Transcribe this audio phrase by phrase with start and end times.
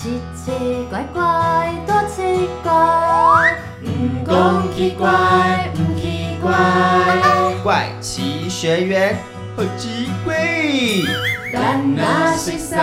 [0.00, 2.72] 奇奇怪怪，多奇怪，
[3.82, 6.50] 唔讲奇怪，唔奇怪，
[7.62, 9.18] 怪奇学员
[9.54, 10.34] 好奇怪，
[11.52, 12.02] 咱若
[12.34, 12.74] 熟悉，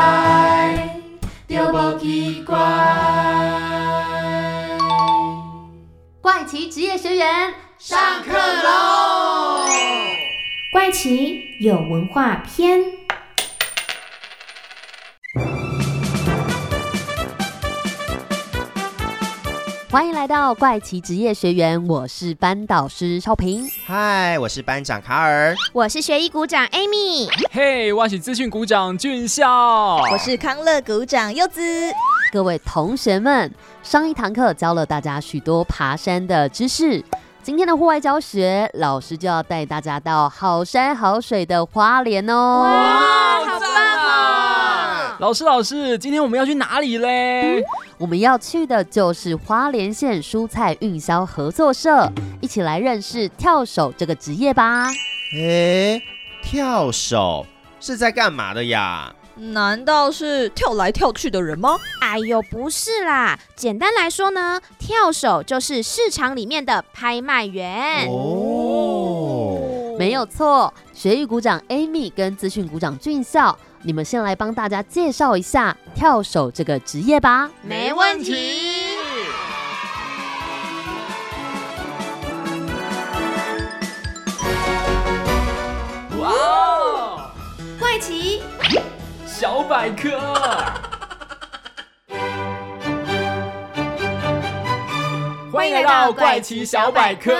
[1.47, 2.55] 就无奇怪。
[6.21, 9.65] 怪奇职业学员上课喽！
[10.71, 12.96] 怪奇有文化篇。
[19.89, 23.65] 欢迎来到怪奇职业学员，我是班导师超平。
[23.85, 31.61] 嗨，我是班长卡尔，我是学艺股长 Amy，嘿，我是资讯股长俊孝，我是康乐股长柚子。
[32.33, 33.49] 各位同学们，
[33.81, 37.01] 上一堂课教了大家许多爬山的知识，
[37.41, 42.63] 今天的户外教学，老师就要带大家到好山好水的花莲哦。
[42.63, 43.96] 哇，好棒哦！
[45.19, 47.63] 老师，老师，今天我们要去哪里嘞？
[47.97, 52.07] 我们要去的就是花莲县蔬菜运销合作社，
[52.39, 54.91] 一起来认识跳手这个职业吧。
[55.35, 55.99] 诶，
[56.43, 57.47] 跳手
[57.79, 59.11] 是在干嘛的呀？
[59.37, 61.75] 难道是跳来跳去的人吗？
[62.01, 68.07] 哎呦，不是啦，简单来说呢，跳手就是市场里面的拍卖员。
[68.07, 77.49] 哦，没有错，学艺股长 Amy 跟资讯股长俊孝，你们先来帮大家介绍一下跳手这个职业吧。
[77.61, 78.83] 没问题。
[86.19, 87.31] 哇哦，
[87.79, 88.41] 怪奇
[89.25, 90.19] 小百科。
[95.49, 97.31] 欢迎来到怪奇小百科。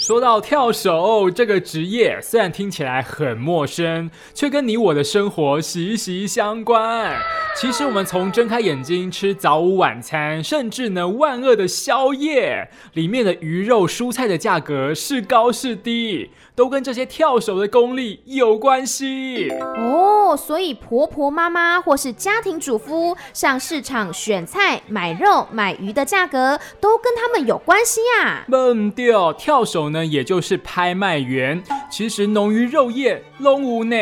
[0.00, 7.14] 说到跳手这个职业，虽然听起来很陌生，却跟你我的生活息息相关。
[7.54, 19.50] 其实我们从睁开眼睛吃早午晚餐，甚至呢万恶的宵夜，里面的鱼肉、蔬菜的价格是高是低，都跟这些跳手的功力有关系。
[19.50, 31.62] 哦，所以婆婆妈妈或是家庭主妇上市场选菜、买肉、买鱼的价格，都跟他们有关系呀、笨掉，跳手呢，也就是拍卖员。
[31.90, 33.96] 其实农渔肉业龙无呢。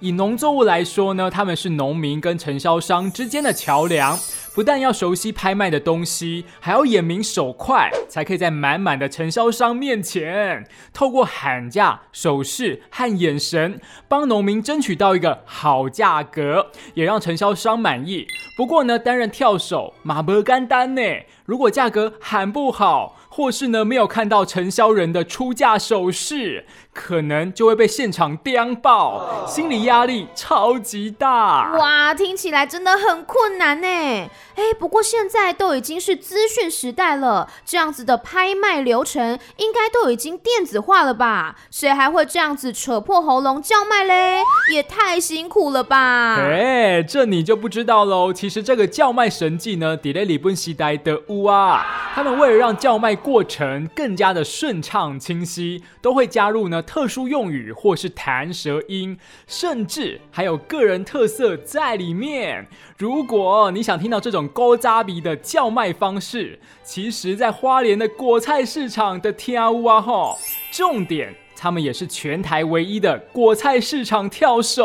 [0.00, 4.18] 以农作物来说呢，他们是农民跟承销商之间的桥梁。
[4.54, 18.28] 不但要熟悉拍卖的东西，还要眼明手快，才可以在满满的承销商面前，透过喊价、手势和眼神，帮农民争取到一个好价格，也让承销商满意。
[18.56, 21.02] 不过呢，担任跳手马不干单呢，
[21.44, 31.72] 如果价格喊不好，或是呢没有看到承销人的出价手势，可能就会被现场颠爆，心理压力超级大。
[31.76, 33.86] 哇，听起来真的很困难呢。
[33.86, 41.56] 哎，不过现在都已经是资讯时代了，这样子的拍卖流程应该都已经电子化了吧？
[41.72, 44.40] 谁还会这样子扯破喉咙叫卖嘞？
[44.72, 46.36] 也太辛苦了吧！
[46.36, 48.32] 哎，这你就不知道喽。
[48.32, 62.66] 其实这个叫卖神技呢，底雷里本西呆的乌啊，他们为了让叫卖过程更加的顺畅清晰，都会加入呢特殊用语或是弹舌音，甚至还有个人特色在里面。
[62.96, 70.38] 如果你想听到这种高扎比的叫卖方式，其实在花莲的果菜市场的天啊呜啊吼，
[70.70, 71.34] 重点。
[71.64, 74.84] 他们也是全台唯一的果菜市场跳手。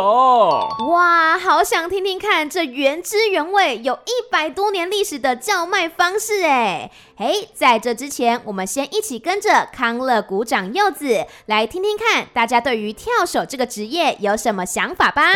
[0.87, 6.89] 哇，好想听听看这原汁原味、有一百多年历史的叫卖方式哎！
[7.17, 15.33] 哎，在这之前，我们先一起跟着康乐鼓掌柚子来听听看，大家对于跳手这个职业有什么想法吧。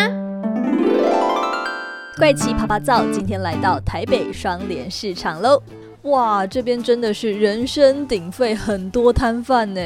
[2.18, 5.62] 怪奇啪啪照，今天来到台北双联市场喽。
[6.04, 9.82] 哇，这边真的是人声鼎沸，很多摊贩呢。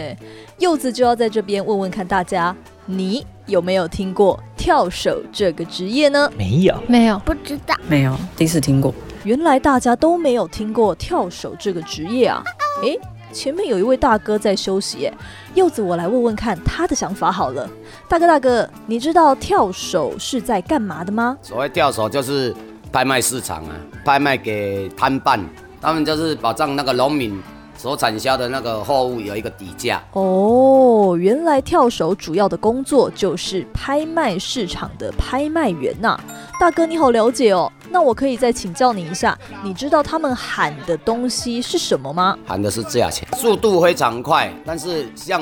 [0.57, 2.55] 柚子就要在这边问问看大家，
[2.87, 6.27] 你有没有听过跳手这个职业呢？
[6.35, 8.91] 没有，没有，不知道，没有，第一次听过。
[9.23, 12.41] 原来大家都没有听过跳手这个职业啊！
[12.81, 12.99] 诶，
[13.31, 15.13] 前面有一位大哥在休息耶，
[15.53, 17.69] 柚子，我来问问看他的想法好了。
[18.09, 21.37] 大哥，大哥，你知道跳手是在干嘛的吗？
[21.43, 22.55] 所谓跳手就是
[22.91, 25.39] 拍卖市场啊，拍卖给摊贩，
[25.81, 27.41] 他们就是保障那个农民
[27.77, 30.01] 所产销的那个货物有一个底价。
[30.13, 36.19] 哦，原来跳手主要的工作就是拍卖市场的拍卖员呐、
[36.59, 37.71] 大哥，你好了解哦。
[37.89, 42.37] 那我可以再请教你一下，你知道他们喊的东西是什么吗？
[42.45, 45.41] 喊的是价钱，速度非常快，但是像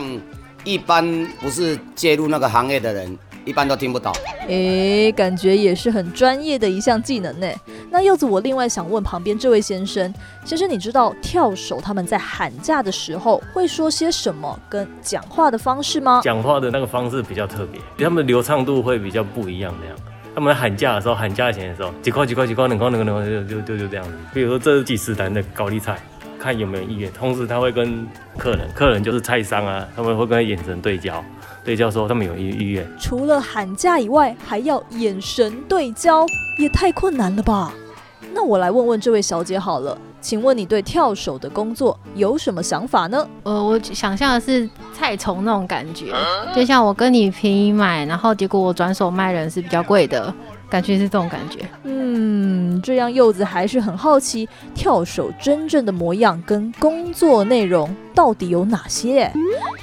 [0.63, 4.11] 一般不是介入那个行业的人，一般都听不懂。
[4.47, 7.47] 诶，感觉也是很专业的一项技能呢。
[7.89, 10.13] 那柚子，我另外想问旁边这位先生，
[10.43, 16.21] 先生，你知道跳手他们在喊价的时候会说些什么，跟讲话的方式吗？
[16.23, 19.95] 讲话的那个方式比较特别，他们的流畅度会比较不一样那样。
[20.33, 24.11] 他们喊价的时候，喊价钱的时候，几块几块几块，两块两块两块，就就就就这样子。
[24.33, 25.97] 比如说这是几十单的高丽菜，
[26.37, 27.09] 看有没有意愿。
[27.13, 28.05] 同时他会跟
[28.37, 31.23] 客人，客人就是菜商啊，他们会跟他眼神对焦，
[31.65, 32.87] 对焦说他们有意意愿。
[32.99, 36.25] 除了喊价以外，还要眼神对焦，
[36.59, 37.73] 也太困难了吧？
[38.33, 43.27] 那我来问问这位小姐好了，请问你对跳手的工作有什么想法呢？
[43.43, 46.13] 呃，我想象的是菜虫那种感觉，
[46.53, 50.33] 就像我跟你便宜买，然后结果我转手卖人是比较贵的，
[50.69, 51.59] 感觉是这种感觉。
[51.83, 59.31] 嗯，这样柚子还是很好奇，跳手真正的模样跟工作内容到底有哪些？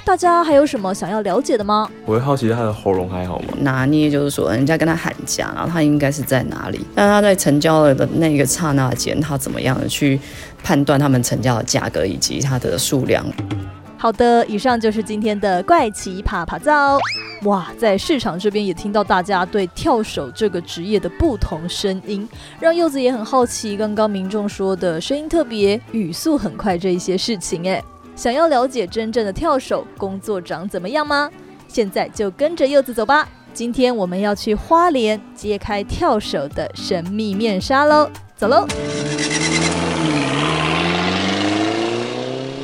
[0.05, 1.89] 大家还有什么想要了解的吗？
[2.05, 3.53] 我会好奇他的喉咙还好吗？
[3.59, 6.85] 拿捏就是说，人家跟他喊价，然后他应该是在哪里？
[6.93, 10.19] 但他在成交了的那个刹那间，他怎么样的去
[10.63, 13.25] 判断他们成交的价格以及它的数量？
[14.03, 16.99] 好的，以上就是今天的怪奇啪啪照。
[17.43, 22.27] 哇，在市场这边也听到大家对跳手这个职业的不同声音，
[22.59, 27.65] 让柚子也很好奇，刚刚民众说的声音特别、语速很快这一些事情。
[27.65, 27.81] 哎，
[28.13, 31.29] 想要了解真正的跳手工作长怎么样吗？
[31.69, 33.25] 现在就跟着柚子走吧。
[33.53, 38.67] 今天我们要去花莲揭开跳手的神秘面纱喽，走喽！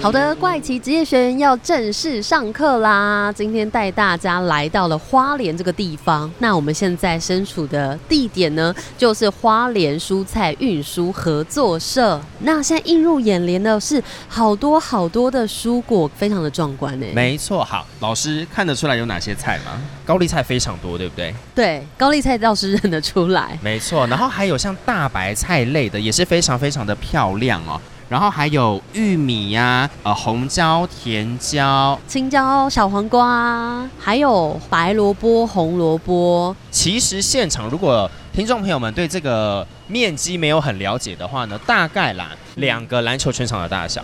[0.02, 3.30] 好的，怪奇职业学院要正式上课啦！
[3.36, 6.32] 今天带大家来到了花莲这个地方。
[6.40, 12.20] 那我们现在身处的地点呢，就是花莲蔬菜运输合作社。
[12.40, 17.06] 那现在映入眼帘的是好多好多的蔬果，非常的壮观呢。
[17.14, 19.82] 没错，好，老师看得出来有哪些菜吗？
[20.06, 21.36] 高丽菜非常多，对不对？
[21.54, 23.60] 对，高丽菜倒是认得出来。
[23.62, 27.80] 没错，然后还有像大白菜类的，也是非常非常的漂亮哦。
[28.10, 36.56] 然后还有玉米呀、呃红椒、甜椒、青椒、小黄瓜，还有白萝卜、红萝卜。
[36.72, 44.04] 其实现场如果听众朋友们对这个面积没有很了解的话呢，大概啦两个篮球全场的大小。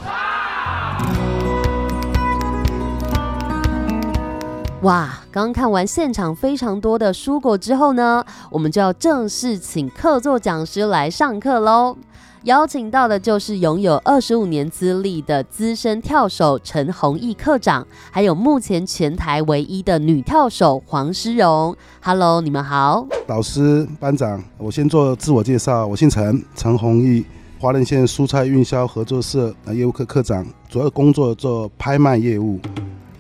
[4.82, 5.20] 哇！
[5.32, 11.98] 刚看完现场非常多的蔬果之后呢，我们就要正式请客座讲师来上课喽。
[12.46, 21.76] 邀请到的就是拥有二十五年资历的资深跳手陈弘毅课长，还有目前全台唯一的女跳手黄诗荣。
[22.04, 27.26] Hello，你们好，老师、班长，我先做自我介绍，我姓陈，陈弘毅，
[27.60, 32.60] 花莲县蔬菜运销合作社业务科科长，主要工作做拍卖业务。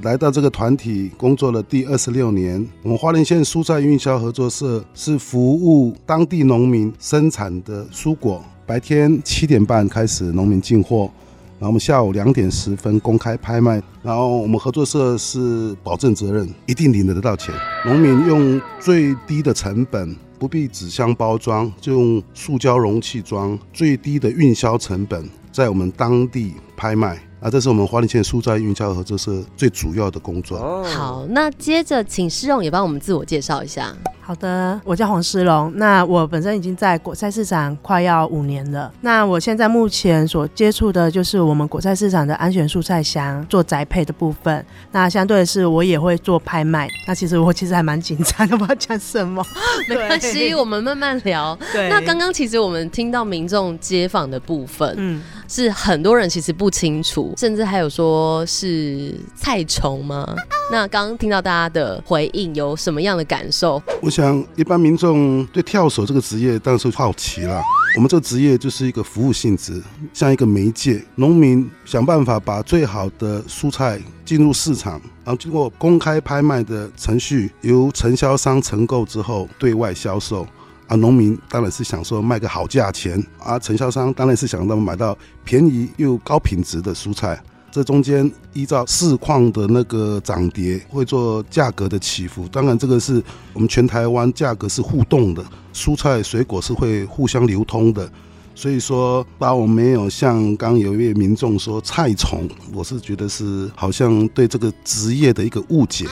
[0.03, 8.39] 来到这个团体工作了第二十六年，我们花莲县蔬菜运销合作社是服务当地农民生产的蔬果。
[8.67, 11.11] 白天七点半开始农民进货，
[11.59, 17.53] 然后我们下午两点十分公开拍卖，然后我们合作社是保证责任，一定领得到钱。
[17.85, 27.19] 农民用最低的成本，不必纸箱包装，就用塑胶容器装，最低的运销成本，在我们当地拍卖。
[27.45, 30.83] 啊，这是我们花莲县蔬菜运销合作社最主要的工作。
[30.85, 33.95] 好，那接着请施荣也帮我们自我介绍一下。
[34.19, 35.71] 好的，我叫黄诗荣。
[35.75, 38.91] 那我本身已经在果菜市场快要五年了。
[39.01, 44.65] 那我现在目前所接触的就是我们果菜市场的安全蔬菜箱做宅配的部分。
[44.91, 46.89] 那相对的是，我也会做拍卖。
[47.07, 49.45] 那其实我其实还蛮紧张的，不知道讲什么。
[49.87, 51.55] 没关系，我们慢慢聊。
[51.71, 51.89] 对。
[51.89, 60.35] 那刚刚其实我们听到民众街访的部分，嗯，是很多人其实不清楚，甚至还有说是菜虫吗？
[60.71, 63.81] 那刚刚听到大家的回应，有什么样的感受？
[64.01, 67.61] 我想，一般民众对跳手这个职业当然是好奇了。
[67.95, 80.45] 我们这个职业就是一个服务性质，像一个媒介，农民想办法把最好的蔬菜进入市场，然后经过公开拍卖的程序，由承销商承购之后对外销售。
[80.87, 87.41] 啊，农民当然是想说卖个好价钱，啊，承销商当然是想到买到便宜又高品质的蔬菜。
[87.71, 92.47] 这中间依照市况的那个涨跌，会做价格的起伏。
[92.47, 98.09] 当然，这个是我们全台湾价格是互动的，蔬菜水果是会互相流通的。
[98.53, 106.05] 所以说，把我没有像刚有一位民众说菜虫，我是觉得是好像对这个职业的一个误解。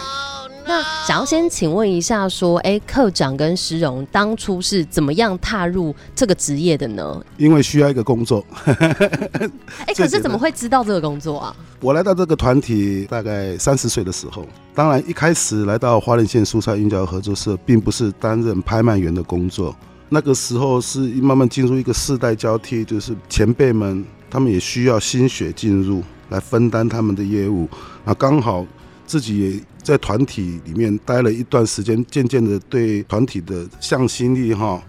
[0.65, 7.21] 那想要先请问一下，说，哎，课长跟石荣当初是怎么样踏入这个职业的呢？
[7.37, 8.43] 因为需要一个工作。
[8.65, 11.55] 哎，可是怎么会知道这个工作啊？
[11.81, 19.75] 我来到这个团体大概三十岁的时候，当然一开始来到花莲县蔬菜运交合作社，并不是担任拍卖员的工作。
[20.07, 27.67] 那个时候是慢慢进入一个世代交替，就是前辈们他们也需要心血进入来分担他们的业务，
[28.05, 28.65] 啊，刚好
[29.13, 34.81] 自己也在团体里面待了一段时间，渐渐的对团体的向心力哈。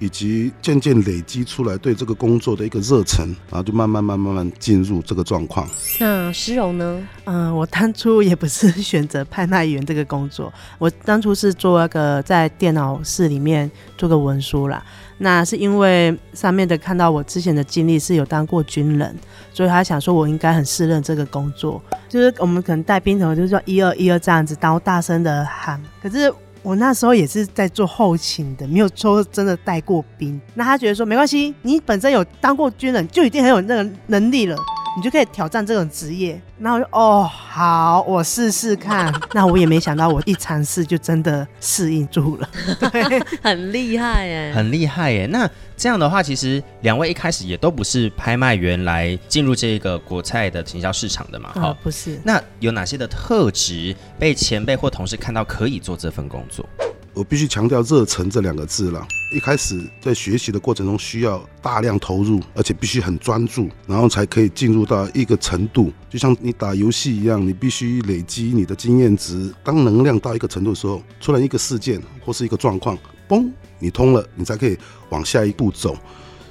[0.00, 5.68] 以及渐渐累积出来对这个工作的一个热忱，然后就慢慢慢慢慢进入这个状况。
[6.00, 7.00] 那石柔呢？
[7.26, 14.82] 嗯，我当初也不是选择拍卖员这个工作，我当初是做那个在电脑室里面做个文书啦。
[15.18, 19.14] 那是因为上面的看到我之前的经历是有当过军人，
[19.52, 21.80] 所以他想说我应该很适任这个工作。
[22.08, 25.78] 就是我们可能带兵头，就是说一二一二这样子，然后大声的喊。
[26.02, 26.32] 可是。
[26.62, 30.38] 我那时候也是在做后勤的，没有说真的带过兵。
[30.54, 34.56] 那他觉得说没关系，你本身有当过军人，就已经很有那个能力了。
[34.96, 39.12] 你就可以挑战这种职业，然后就哦好，我试试看。
[39.32, 42.48] 那我也没想到，我一尝试就真的适应住了，
[42.90, 45.26] 对，很厉害耶，很厉害耶。
[45.26, 51.52] 那这样的话，其实两位一开始也都不是拍卖员来进入这个国菜的营销市场的嘛？
[51.54, 52.20] 哦，不是。
[52.24, 56.68] 那有哪些的特质被前辈或同事看到可以做这份工作？
[57.12, 59.06] 我必须强调“热忱”这两个字了。
[59.32, 65.92] 一开始在学习的过程中，需要大量投入，而且必须很专注，然后才可以进入到一个程度。
[66.08, 69.52] 就像你打游戏一样，你必须累积你的经验值。
[69.62, 72.98] 当能量到一个程度的时候，出来一个事件或是一个状况，
[73.28, 74.76] 嘣，你通了，你才可以
[75.10, 75.96] 往下一步走。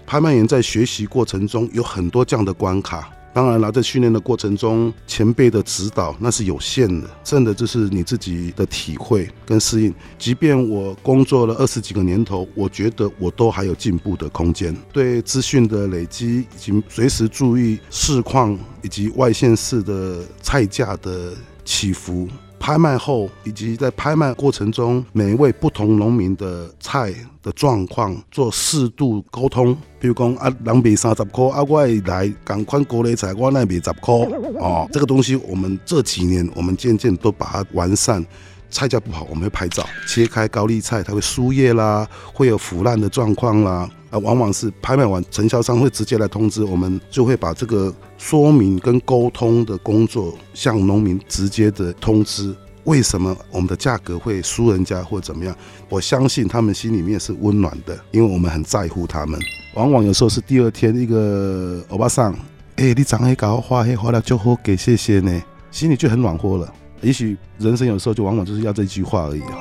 [0.05, 3.09] 拍卖员在学习过程中有很多这样的关卡。
[3.33, 9.93] 当然了，在训练的过程中，前辈的指导那是有限的，剩的就是你自己的体会跟适应。
[10.17, 14.75] 即便我工作了二十几个年头，我觉得我都还有进步的空间。
[14.91, 21.33] 对资讯的累积，以及随时注意市况以及外线市的菜价的
[21.63, 22.27] 起伏。
[22.69, 27.11] 拍卖后，以及在拍卖过程中，每一位不同农民的菜
[27.41, 29.75] 的状况做适度沟通。
[29.99, 34.13] 比如讲啊，人卖三十块，啊，我来赶快过来菜，我那卖十块
[34.59, 34.87] 哦。
[34.93, 38.23] 这个东西，我们这几年我们渐渐都把它完善。
[38.69, 43.89] 菜价不好，我们会拍照，切开高丽菜，它会输液啦，会有腐烂的状况啦。
[44.09, 55.55] 啊，往往是拍卖完，承销商会直接来通知我们，就会把这个说明跟沟通的工作向农民直接的通知，为什么我们的价格会输人家或怎么样？
[55.89, 59.39] 我相信他们心里面是温暖的，因为我们很在乎他们。
[59.75, 62.33] 往往有时候是第二天一个欧巴桑，
[62.77, 66.73] 哎，你长黑搞花黑花了就好给谢谢呢，心里就很暖和了。
[67.01, 69.57] 也许人生有时候就往往就是要这句话而已啊。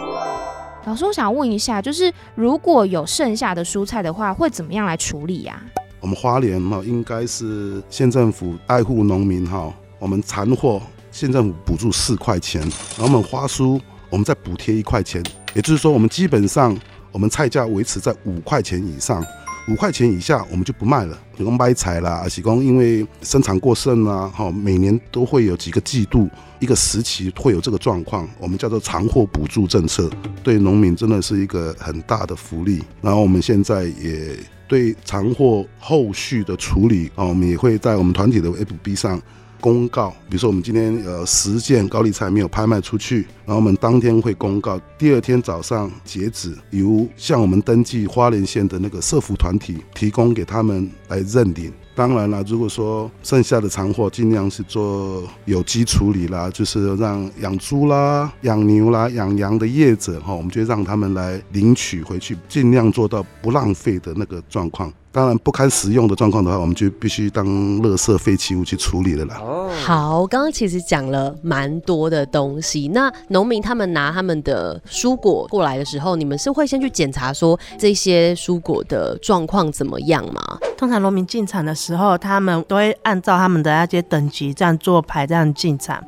[0.86, 5.60] 老师，我想问一下，就是如果有剩下的蔬菜的话，会怎么样来处理呀？
[6.00, 9.72] 我们花莲哈，应该是县政府爱护农民哈。
[9.98, 10.80] 我们残货
[11.10, 12.62] 县政府补助四块钱，
[12.96, 15.22] 然后我们花蔬我们再补贴一块钱，
[15.54, 16.76] 也就是说，我们基本上
[17.12, 19.22] 我们菜价维持在五块钱以上。
[19.68, 30.10] 五块钱以下我们就不卖了，比如卖菜啦，而且因为生产过剩啊，哈，每年都会有几个季度一个时期会有这个状况，我们叫做长货补助政策，
[30.42, 32.82] 对农民真的是一个很大的福利。
[33.02, 34.34] 然后我们现在也
[34.66, 39.20] 对长货后续的处理啊，我们也会在我们团体的 FB 上。
[39.60, 51.72] 公告，比如说我们今天呃十件高丽菜没有拍卖出去，然后我们当天会公告，第二天早上截止，由向我们登记花莲县的那个社服团体提供给他们来认领。
[51.94, 64.92] 当然了，如果说剩下的残货，尽量是做有机处理啦，就是让养猪啦、养牛啦、养羊的业者哈，我们就让他们来领取回去，尽量做到不浪费的那个状况。
[65.10, 67.46] 当然不堪使用的状况的话，我们就必须当
[67.80, 69.40] 垃圾废弃物去处理了啦。
[69.84, 72.88] 好，刚刚其实讲了蛮多的东西。
[72.88, 80.58] 那农民他们拿他们的蔬果过来的时候，你们是会先去检查说这些蔬果的状况怎么样吗？
[80.76, 86.02] 通常农民进场的时候，他们都会按照他们的那些等级这样做排这样进场。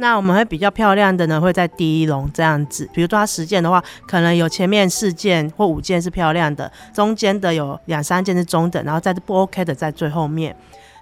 [0.00, 2.88] 那我们会比较漂亮的呢，会在第一笼这样子。
[2.92, 10.54] 比如说它十件的话，可能有前面四件或五件是漂亮的，中间的有两三件是中等，然后在不 OK 的在最后面。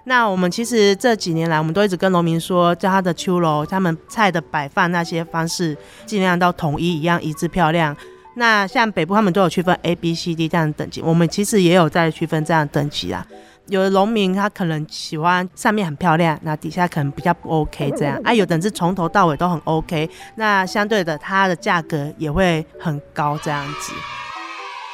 [0.05, 7.95] 那我们其实这几年来，我们都一直跟农民说，叫他的秋楼，他们菜的摆放那些方式，尽量都统一一样一致漂亮。
[8.35, 13.25] 那像北部他们都有区分 A、B、C、D 这样等级，我们其实也有在区分这样等级啦。
[13.67, 18.33] 有的农民他可能喜欢上面很漂亮，那底下可能比较不 OK 这样啊。
[18.33, 23.93] 有的人是从头到尾都很 OK，那相对的它的价格也会很高这样子。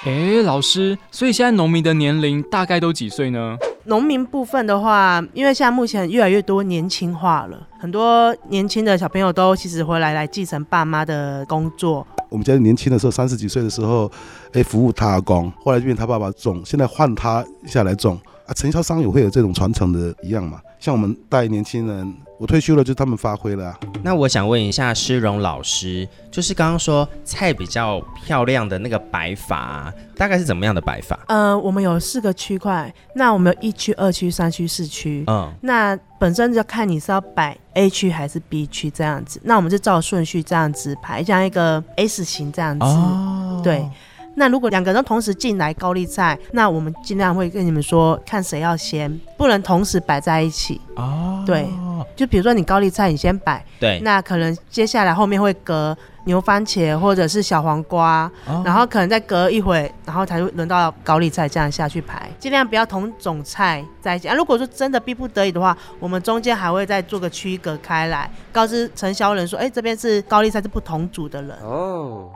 [0.05, 3.55] 哎，老师，所以现在农民的年龄大概都几岁呢？
[3.85, 12.05] 农民部分的话，因为现在目前越来越多年轻化了，很多年轻的小朋友都其实回来来继承爸妈的工作。
[12.29, 14.11] 我们家年轻的时候，三十几岁的时候，
[14.51, 18.53] 哎，服务他阿公，后来就变他爸爸种，现在换他下来种啊。
[18.53, 20.61] 承销商也会有这种传承的一样嘛？
[20.79, 22.13] 像我们带年轻人。
[22.39, 23.73] 我退休了，就他们发挥了。
[24.01, 31.17] 那我想问一下施荣老师，就是刚刚说菜比较漂亮的那个摆法，大概是怎么样的摆法？
[31.27, 35.23] 呃，我们有四个区块，那我们有一区、二区、三区、四区。
[35.27, 39.39] 嗯，那本身就看你是要摆 A 区还是 B 区这样子。
[39.45, 42.85] 那我们就照顺序这样子排，像一个 S 型这样子。
[42.85, 43.87] 哦，对。
[44.35, 50.81] 那如果两个人同时进来高丽菜，那我们尽量会跟你们说，看谁要先，不能同时摆在一起。
[50.95, 51.67] 哦，对，
[52.15, 58.29] 就比如说你高丽菜你先摆，对，那可能接下来后面会隔牛番茄或者是小黄瓜，
[58.65, 64.27] 然后可能再隔一会，然后才会轮到高丽菜这样下去排，尽量不要同种菜在一起。
[64.27, 71.57] 啊，如果说真的逼不得已的话，我们中间还会再做个区隔开来，告知承销人说，哎，这边是高丽菜是不同组的人。
[71.61, 72.29] 哦。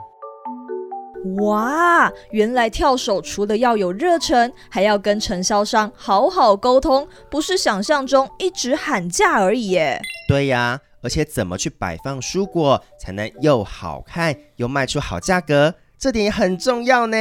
[1.36, 10.00] 哇，原来跳手除了要有热忱，还要跟承销商好好沟通，不是想象中一直喊价而已耶。
[10.28, 17.16] 对呀，而且怎么去摆放蔬果才能又好看又卖出好价格，这点也很重要呢。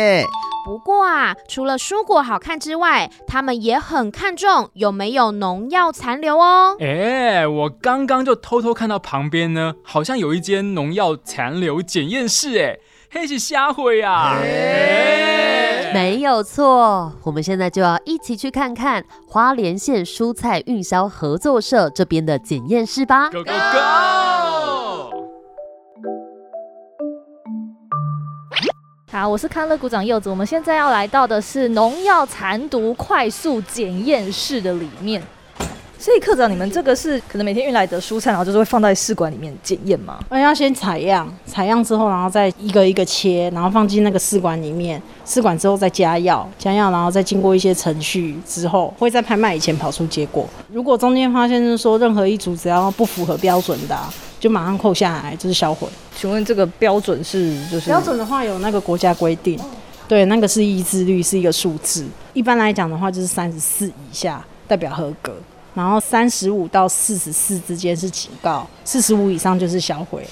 [0.63, 6.75] 不过啊，除了蔬果好看之外，他们也很看重有没有农药残留哦。
[6.79, 12.77] 哎，我刚刚就偷偷看到旁边呢，好像有一间农药残留检验室，哎。
[13.17, 14.38] 黑是瞎回呀，
[15.91, 17.12] 没有错。
[17.24, 23.31] 我们现在就要一起去看看花莲县蔬菜运销合作社这边的检验室吧。
[23.31, 23.57] Go go go！
[29.12, 30.29] 好，我是康乐股长柚子。
[30.29, 35.24] 我们现在要来到的是农药残毒快速检验室的里面。
[35.99, 40.19] 所以，科长，你们这个是可能每天运来的蔬菜，然后就是会放在试管里面检验吗？
[40.29, 45.01] 我要先采样，采样之后，然后再一个一个切，然后放进那个试管里面。
[45.25, 50.47] 试管之后再加药，加药，然后再经过一些程序之后，会在拍卖以前跑出结果。
[50.71, 53.97] 如果中间发现是说任何一组只要不符合标准的，
[54.39, 55.88] 就马上扣下来，就是销毁。
[56.15, 59.60] 请问这个标准是就是标准的话有那个国家规定，
[60.07, 62.05] 对，那个是抑制率是一个数字。
[62.33, 65.33] 一般来讲的话就是三十四以下代表合格。
[65.77, 70.29] 然后三十五到四十四之间是警告，四十五以上就是销毁了。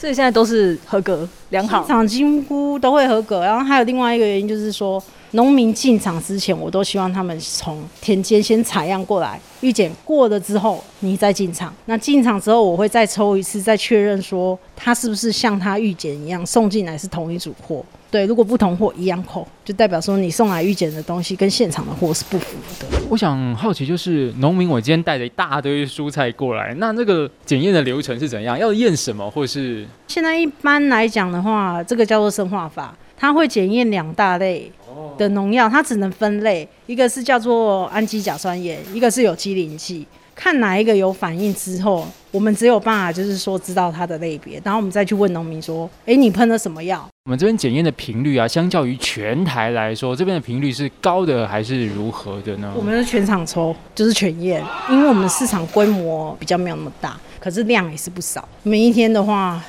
[0.00, 3.44] 所以现在都是合格良好，场几乎都会合格。
[3.44, 11.74] 然后还有另外一个原因就是说，农民进场之前，我都希望他们从田间先采样过来，预检过了之后，你再进场。
[11.86, 17.84] 那进场之后，我会再抽一次，再确认说他是不是像他预检一样送进来是同一组货。
[18.08, 22.86] 对，如果不同货一样扣，就代表说你送来预检的东西跟现场的货是不符的。
[23.10, 28.56] 我想好奇，就是农民，我今天带着一大堆蔬菜过来，那这个检验的流程是怎样？
[28.56, 29.84] 要验什么，或是？
[30.06, 34.70] 现在一般来讲的话，这个叫做生化法，它会检验两大类
[35.16, 40.06] 的农药，它只能分类，一个是叫做氨基甲酸盐，一个是有机磷剂。
[40.34, 52.70] 看哪一个有反应之后，我们只有办法就是说知道它的类别，然后我们再去问农民说：“哎，你喷了什么药？”我们这边检验的频率啊，相较于全台来说，这边的频率是高的还是如何的呢？
[52.76, 58.46] 我们是全场抽，就是全验，因为我们市场规模比较没有那么大，可是量也是不少。
[58.62, 59.64] 每一天的话。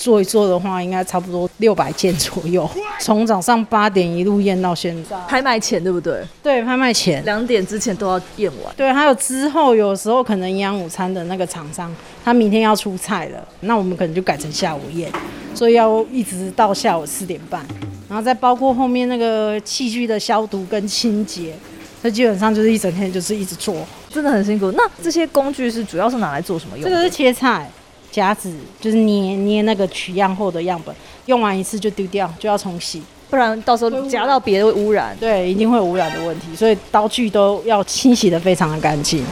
[0.00, 2.68] 做一做的话，应该差不多六百件左右。
[2.98, 6.24] 从早上八点一路验到现在，拍卖前对不对？
[6.42, 8.74] 对，拍卖前两点之前都要验完。
[8.74, 15.12] 对，还有之后有时候可能营养午餐的那个厂商，他明天要出菜了，那我们可能就改成下午验，
[15.54, 17.62] 所以要一直到下午四点半。
[18.08, 21.54] 然后再包括后面那个器具的消毒跟清洁，
[22.00, 23.76] 那基本上就是一整天就是一直做，
[24.08, 24.72] 真的很辛苦。
[24.72, 26.88] 那这些工具是主要是拿来做什么用？
[26.88, 27.70] 这个是切菜。
[28.10, 30.94] 夹子就是捏捏那个取样后的样本，
[31.26, 39.24] 用完一次就丢掉，就要重洗，不然到时候夹到别的污染，对，一定会有污染的问题，所以刀具都要清洗的非常的干净。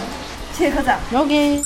[0.52, 0.98] 谢谢科长。
[1.12, 1.62] OK。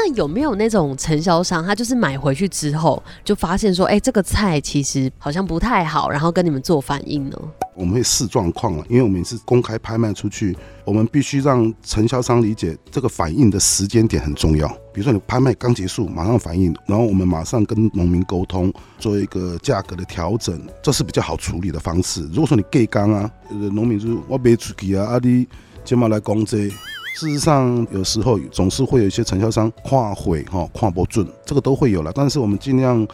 [0.00, 7.36] 那有没有那种承销商，他就是买回去之后就发现说，哎，这个菜其实好像不太好，然后跟你们做反应呢？
[7.78, 14.66] 我们会视状况了，因为我们是公开拍卖出去，我们必须让承销商理解这个反应的时间点很重要。
[14.92, 22.26] 比如说你拍卖刚结束，马上反应，然后我们马上跟农民沟通，做一个价格的调整，这是比较好处理的方式。
[22.32, 25.46] 如果说你 gay 刚啊，呃，农民就是我卖出去啊，啊你
[25.84, 26.68] 今嘛来讲这。
[27.14, 32.12] 事实上，有时候总是会有一些承销商跨毁哈、跨不准，这个都会有了。
[32.14, 33.04] 但是我们尽量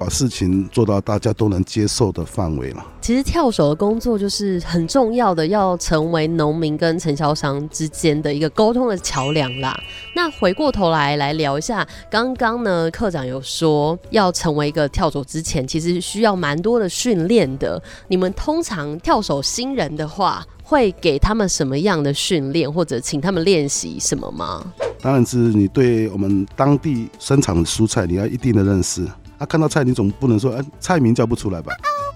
[0.00, 2.82] 把事情做到大家都能接受的范围了。
[3.02, 9.78] 其实跳手的工作就是很重要的，要成为农民跟承销商之间的一个沟通的桥梁啦。
[10.16, 17.82] 那回过头来来聊一下，刚刚呢科长有说，要成为一个跳手之前，其实需要蛮多的训练的。
[18.08, 24.64] 你们通常跳手新人的话，会给他们什么样的训练，或者请他们练习什么吗？
[25.02, 29.06] 当然是你对我们当地生产的蔬菜，你要一定的认识。
[29.40, 31.72] 啊，看到菜你总不能说，哎，菜名叫不出来吧？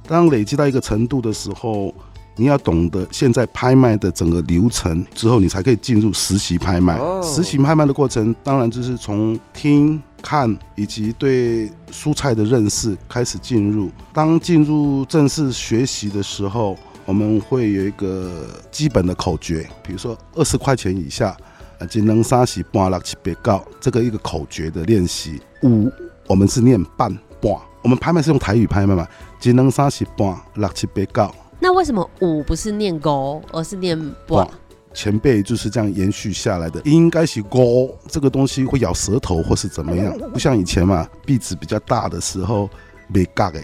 [0.07, 1.93] 当累积到一个程度的时候，
[2.37, 7.01] 你要懂得现在拍卖的整个流程之后，你才可以进入实习拍卖。
[7.23, 13.91] 实习拍卖的过程，当然就是从听、看以及对蔬菜的认识开始进入。
[14.13, 21.35] 当进入正式学习的时候，我们会有一个基本的口诀，比如说二十块钱以下，
[21.79, 25.41] 啊，只能三十半六七八九，这个一个口诀的练习。
[25.63, 25.91] 五，
[26.27, 29.07] 我们是念半半，我们拍卖是用台语拍卖嘛，
[29.39, 31.35] 只能三十半六七八九。
[31.61, 34.47] 那为什么五不是念勾，而是念半？
[34.93, 42.69] 前辈就是这样延续下来的，应该是勾这个东西会咬舌头或是怎么样，不像以前嘛，币值比较大的时候
[43.09, 43.61] 没嘎的，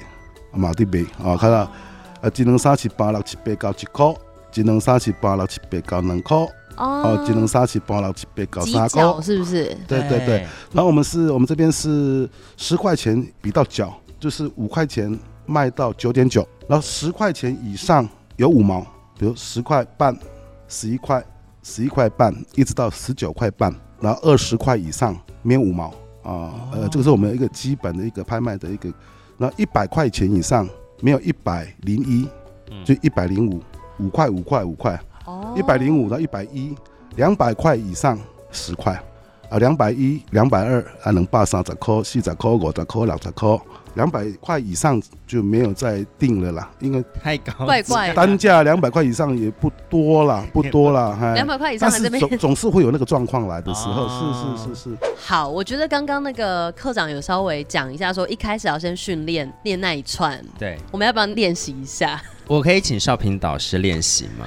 [0.52, 1.70] 马的没啊，看到。
[2.20, 4.14] 啊，只能三七八六七八九一块，
[4.52, 6.36] 只能三七八六七八九两块，
[6.80, 9.76] 哦，只能三七八六七八九三块，是不是？
[9.86, 10.46] 对对对。
[10.72, 18.80] 然后我们是我们这边是十块钱比到角，就是五块钱卖到九点九，然后十块钱以上有五毛，
[19.18, 20.16] 比如十块半、
[20.68, 21.24] 十一块、
[21.62, 25.88] 十一块半，一直到十九块半，然后二十块以上免五毛
[26.22, 26.70] 啊。
[26.72, 28.92] 呃，这个是我们一个基本的一个拍卖的一个，
[29.36, 30.68] 那一百块钱以上。
[31.02, 32.28] 没有一百零一，
[32.84, 33.58] 就一百零五，
[34.00, 35.00] 五块五块五块，
[35.56, 36.74] 一百零五到一百一，
[37.16, 38.18] 两百块以上
[38.50, 38.92] 十块，
[39.48, 43.58] 啊，两百一、两百二还能八三十块、四十块、五十块、六十块，
[43.94, 52.20] 两百块以上就没有再定了啦，因为太高，怪怪，单价两百块以上也不多了， 不多啦，两百块以上这边。
[52.20, 54.98] 总 总是会有那个状况来的时候，是是是是。
[55.16, 62.20] 好，我觉得刚刚那个科长有稍微讲一下，说一开始要先训练练那一串，对，我们要不要练习一下？
[62.46, 64.46] 我可以请少平导师练习吗？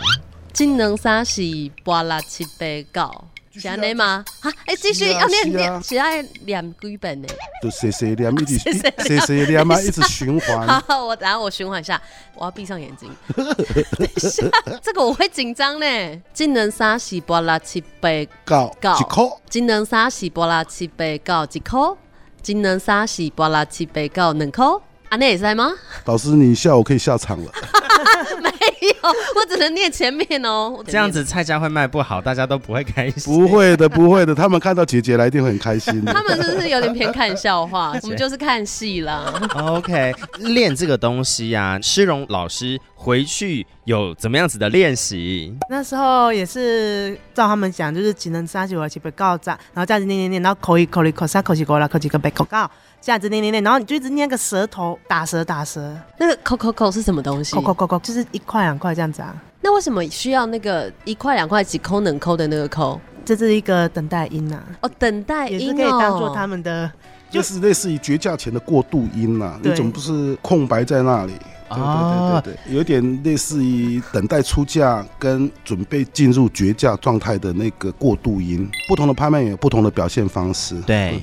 [0.54, 1.42] 技能三是
[1.84, 3.26] 八六七八九。
[3.56, 4.26] 是安尼吗？
[4.42, 7.28] 哈，哎，继续要念念，是爱念几本呢？
[7.62, 8.58] 就谢谢念，一直
[9.06, 10.68] 谢谢念嘛， 一直循环。
[10.88, 12.02] 好，我等下我循环一下，
[12.34, 13.08] 我要闭上眼睛。
[13.36, 14.44] 等一下，
[14.82, 15.86] 这个我会紧张呢。
[16.34, 18.10] 技能三是八拉七八
[18.44, 19.32] 九，一颗。
[19.48, 21.96] 技能三是八拉七八九，一颗。
[22.42, 24.82] 技能三是八拉七八九，两颗。
[25.13, 25.71] 安尼也在吗？
[26.04, 27.52] 导师，你下午可以下场了。
[28.41, 30.84] 没有，我只能念前面哦。
[30.88, 33.32] 这样子菜价会卖不好，大家都不会开心。
[33.32, 36.04] 不会的，不会的，他们看到姐姐来一定会很开心。
[36.04, 37.95] 他们是不是有点偏看笑话？
[38.02, 39.39] 我们就是看戏啦。
[39.56, 45.56] OK，练这个东西呀，诗荣老师回去有怎么样子的练习？
[45.69, 52.69] 那时候也是照他们讲，就是只能三十五七被告 trạng，然后这样子念念念，然后口一口一口三口几口啦，口几个被口告。
[53.06, 55.94] 这样子念念念，然后你就一直念个舌头，打舌打舌。
[56.18, 57.54] 那个扣扣扣是什么东西？
[57.54, 59.36] 扣扣扣扣就是一块两块这样子啊。
[59.60, 62.98] 那为什么需要那个一块两块几抠能抠的那个抠？
[63.26, 64.63] 这是一个等待音呐。
[64.80, 66.89] 哦，等待音也是可以当做他们的，
[67.30, 69.60] 就是类似于绝价前的过渡音呐。
[69.62, 71.34] 你总不是空白在那里。
[71.70, 78.70] 对对对对对，有点类似于等待出价跟准备进入绝价状态的那个过渡音。
[78.88, 80.80] 不同的拍卖员有不同的表现方式。
[80.82, 81.20] 对。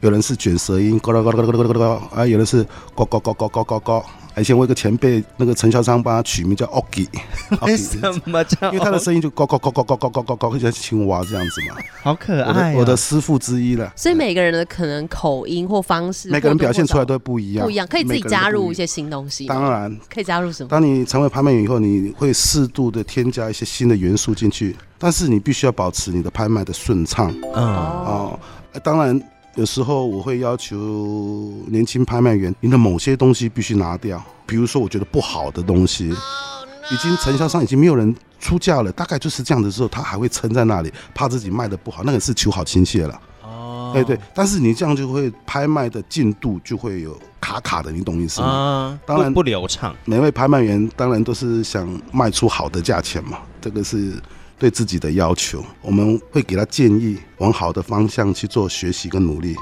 [0.00, 2.26] 有人是卷舌音，咕啦咕啦咕啦咕啦咕啦啊！
[2.26, 2.62] 有人是
[2.94, 4.04] 咯咯咯咯咯咯咯。
[4.38, 7.08] 以前我一个前辈，那个承销商帮他取名叫 Ogi，
[7.64, 8.68] 为什么叫？
[8.70, 11.76] 因为他的声音就咯咯咯咯咯咯咯咯咯，像青蛙这样子嘛。
[12.02, 12.74] 好可爱。
[12.74, 13.90] 我的师傅之一了。
[13.96, 17.64] 所以每个人的可能口音或方式，每个人表现出来都不一样。
[17.64, 19.46] 不一样，可以自己加入一些新东西。
[19.46, 20.68] 当然，可以加入什么？
[20.68, 27.34] 当你成为拍卖员以后，你会适度的添加一些新的元素进去，但是你必须要保持你的拍卖的顺畅。
[27.54, 28.38] 嗯哦，
[28.84, 29.18] 当然。
[29.56, 34.22] 有时候我会要求年轻拍卖员，您的某些东西必须拿掉。
[34.44, 43.18] 比如说，我觉得不好的东西，已经承销商已经没有人出价了，大概就是这样的时候，他还会撑在那里，怕自己卖的不好，那个是求好心切了。
[43.42, 48.46] 哦，哎对，但是你这样就会拍卖的进度就会有卡卡的，你懂意思吗？
[48.46, 49.96] 啊，当然不不流畅。
[50.04, 54.12] 每位拍卖员当然都是想卖出好的价钱嘛，这个是
[54.58, 55.64] 对自己的要求。
[55.82, 59.54] 我们会给他建议，往好的方向去做学习跟努力。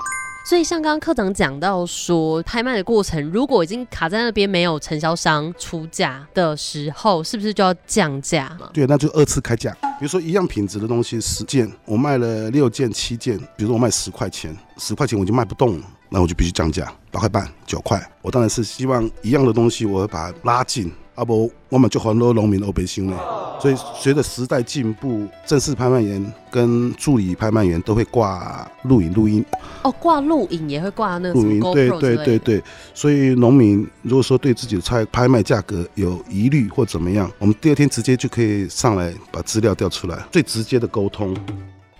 [0.46, 8.68] 所以像刚刚科长讲到说，拍卖的过程如果已经卡在那边没有承销商出价的时候，是不是就要降价嘛？
[8.74, 9.72] 对，那就二次开价。
[9.98, 17.98] 比如说一样品质的东西，十件我卖了六件、七件，比如说我卖十块钱，十块钱我就卖不动了，那我就必须降价，八块半、九块。
[18.20, 23.42] 我当然是希望一样的东西，我会把它拉近，要不我们就很多农民欧北心了。
[23.60, 29.42] 所以随着时代进步，正式拍卖员跟助理拍卖员都会挂录影录音。
[29.82, 41.34] 哦，挂录影也会挂那个录音，对对对对，所以农民如果说对自己的菜拍卖价格有疑虑或怎么样，我们第二天直接就可以上来把资料调出来，最直接的沟通。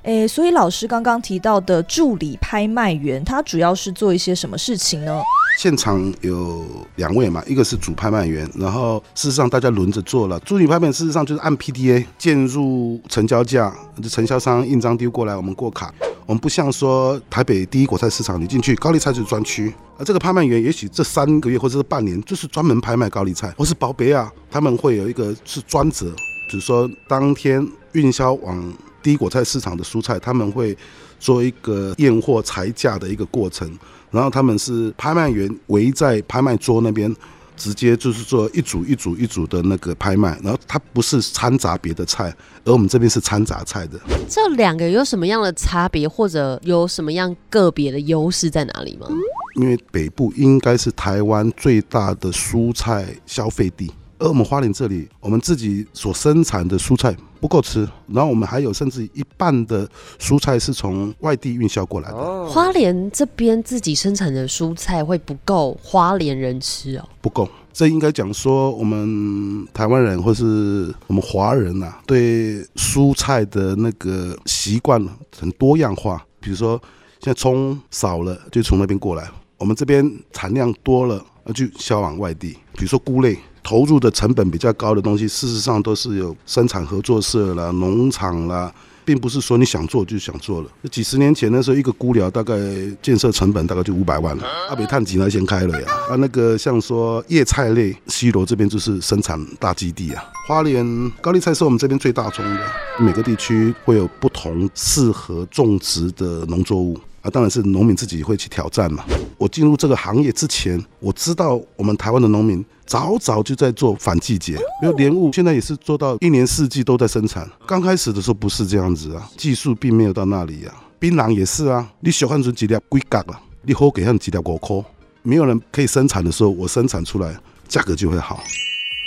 [0.03, 5.19] 诶，所以老师刚刚提到的助理拍卖员，他主要是做一些什么事情呢？
[5.57, 6.65] 现场有
[6.97, 10.39] 两位嘛，一个是主拍卖员，然后事实上大家轮着做了。
[10.41, 15.93] 助理拍卖事实上就是按 PDA 建入成交价，就承销商印章丢过来，我们过卡。
[16.27, 26.07] 我们不像说台北第一果菜市场，你进去高丽菜就是专区，而这个拍卖员也许这三个月或者是半年就是专门拍卖高丽菜，或是宝贝啊，他们会有一个是专责，
[26.51, 30.77] 比如说当天运销往第一果菜市场的蔬菜，他们会
[31.21, 33.71] 做一个验货裁价的一个过程。
[34.15, 37.13] 然后他们是拍卖员围在拍卖桌那边，
[37.57, 42.33] 直接就是做一组一组一组的那个拍卖，然后它不是掺杂别的菜，
[42.65, 43.99] 而我们这边是掺杂菜的。
[44.29, 49.09] 这两个有什么样的差别，或者有什么样个别的优势在哪里吗？
[49.57, 53.93] 因为北部应该是台湾最大的蔬菜消费地，
[54.25, 59.87] 而我们花莲这里，我们自己所生产的蔬菜不够吃，然后我们还有甚至一半的
[60.19, 67.07] 蔬菜是从外地运销过来的，花莲这边自己生产的蔬菜会不够花莲人吃哦。
[67.21, 67.47] 不够。
[67.71, 75.05] 这应该讲说，我们台湾人或是我们华人呐、对蔬菜的那个习惯
[75.39, 76.25] 很多样化。
[76.41, 76.81] 比如说，
[77.21, 79.25] 现在葱少了，就从那边过来；
[79.59, 82.57] 我们这边产量多了，那就销往外地。
[82.75, 88.73] 比如说菇类，投入的成本比较高的东西，事实上都是有生产合作社啦、农场啦。
[89.07, 90.69] 并不是说你想做就想做了。
[90.91, 92.55] 几十年前那时候，一个菇寮大概
[93.03, 94.45] 建设成本大概就五百万了。
[94.71, 95.89] 阿北碳几来先开了呀。
[96.09, 100.25] 啊，那个像说叶菜类，西罗这边就是生产大基地啊。
[100.49, 102.61] 花莲高丽菜是我们这边最大宗的，
[102.99, 106.99] 每个地区会有不同适合种植的农作物。
[107.25, 109.03] 啊，当然是农民自己会去挑战嘛。
[109.39, 117.51] 我进入这个行业之前，我知道我们台湾的农民早早就在做反季节，因为莲雾现在也是做到一年四季都在生产。
[117.67, 120.75] 刚开始的时候不是这样子啊，技术并没有到那里啊。
[120.99, 124.77] 槟榔也是啊，你小汉子几条龟角了，你好给上几条五块，
[125.23, 127.35] 没有人可以生产的时候，我生产出来
[127.67, 128.45] 价格就会好。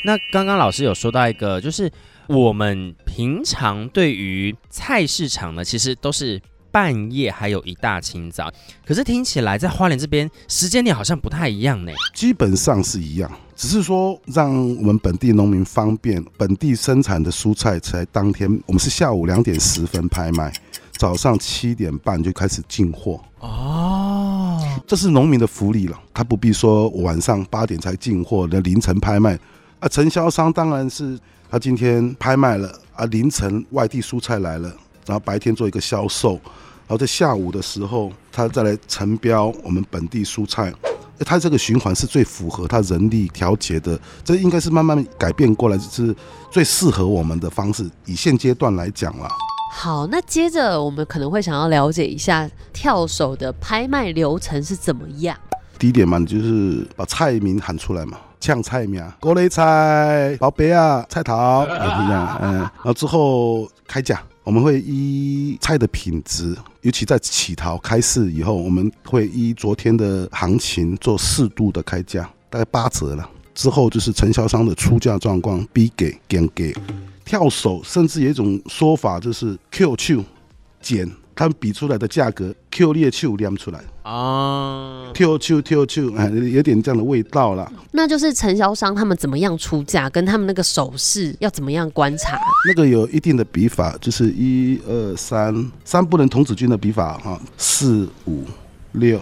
[0.03, 1.91] 那刚刚老师有说到一个，就是
[2.27, 6.41] 我们平常对于菜市场呢，其实都是。
[6.77, 8.53] 半夜还有一大清早，
[8.85, 11.91] 可是听起来在花莲这边时间点好像不太一样呢。
[12.13, 20.53] 基本上是一样，只是说让我们本地农民方便，本地生产的蔬菜才当天，我们是下午两点十分拍卖，
[20.91, 23.19] 早上七点半就开始进货。
[23.39, 29.33] 哦，这是农民的福利了，他不必说晚上八点才进货，那凌晨拍卖。
[29.79, 31.17] 啊，承销商当然是
[31.49, 34.71] 他今天拍卖了啊，凌晨外地蔬菜来了。
[35.07, 36.37] 然后白天做一个销售，
[36.87, 40.73] 然后在下午的时候，他再来承标我们本地蔬菜。
[41.25, 46.15] 他这个循环是最符合他人力调节的，这应该是慢慢改变过来，是
[46.51, 47.89] 最适合我们的方式。
[48.05, 49.27] 以现阶段来讲啦。
[49.73, 55.35] 好，那接着我们可能会想要了解一下跳手的拍卖流程是怎么样。
[55.79, 64.21] 第一点嘛，你就是把菜名喊出来嘛，呛菜名，高丽菜、宝贝啊、菜桃，也一样，嗯，然后之后开价。
[64.47, 73.29] 我们会依菜的品质，尤其在起淘开市以后，我们会依昨天的行情做适度的开价，大概八折了。
[73.53, 76.73] 之后就是承销商的出价状况，逼给减给，
[77.25, 80.23] 跳手，甚至有一种说法就是 Q Q
[80.79, 87.71] 减，他们比出来的价格 Q 列球量出来啊，Q Q Q Q，，哎，有点这样的味道了。
[87.91, 92.39] 那就是承销商他们怎么样出价，跟他们那个手势要怎么样观察。
[92.67, 98.43] 那个有一定的笔法，就是一二三，三不能童子军的笔法哈，四五
[98.93, 99.21] 六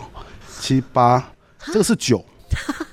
[0.62, 1.32] 七八，
[1.65, 2.23] 这个是九，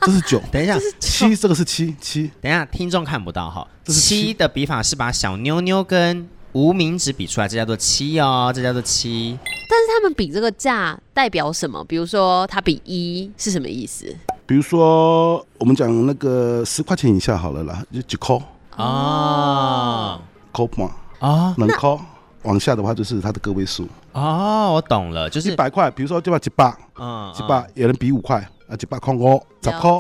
[0.00, 0.42] 这是九。
[0.50, 2.28] 等一下，七这个是七七。
[2.40, 3.64] 等一下，听众看不到哈。
[3.87, 9.38] 七的笔法是把小妞妞跟无名指比出来，这叫做七哦，这叫做七。
[9.68, 11.82] 但是他们比这个价代表什么？
[11.84, 14.14] 比如说他比一是什么意思？
[14.44, 18.42] 比如说我们讲那个十块钱以下好了啦，就几扣
[18.76, 20.20] 啊，
[20.52, 21.98] 扣嘛啊，能扣。
[22.42, 23.86] 往下的话就是它的个位数。
[24.10, 29.90] 哦，我懂了，就是一百块，比如说就把几百，嗯，几百有人比五块啊，几百空哦，十块，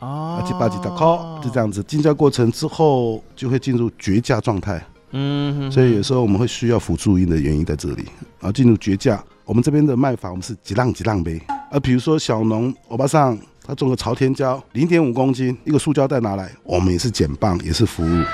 [0.00, 1.06] 哦，啊，几百几十块，
[1.42, 1.82] 就这样子。
[1.84, 4.84] 竞价过程之后就会进入绝价状态。
[5.12, 8.04] 嗯，所以有时候我们会需要辅助音的原因在这里。
[8.40, 11.40] 啊，进入绝价，我们这边的卖法我们是几浪几浪呗。
[11.70, 18.24] 啊，比如说小农欧巴桑他种个朝天椒，零点五公斤，一个塑胶袋拿来，我们也是减磅，也是服务。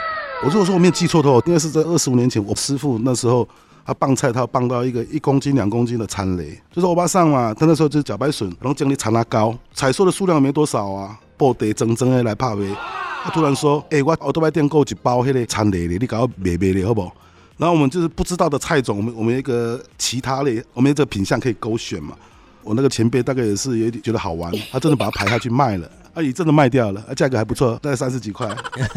[0.43, 3.47] 我如果说我没有记错的话，应该是在二十五年前，我师傅那时候
[3.85, 7.53] 他棒菜，他棒到一个一公斤、两公斤的残雷，就是欧巴桑嘛。
[7.53, 13.08] 他那时候就是茭白笋，然后奖励产拉高，采收的数量没多少啊，布袋整整的来拍卖。
[13.29, 17.15] 他突然说：“哎，我我都买订购一包迄个餐类的，你搞我卖卖的好不好？”
[17.59, 22.17] 然后我们就是不知道的菜种，我们我们一个其他类，我们这个品相可以勾选嘛。
[22.63, 25.91] 我那个前辈大概也是有点觉得好玩，他真的把它排下去卖了。
[26.15, 28.49] 阿姨真的卖掉了，价格还不错，大概三十几块。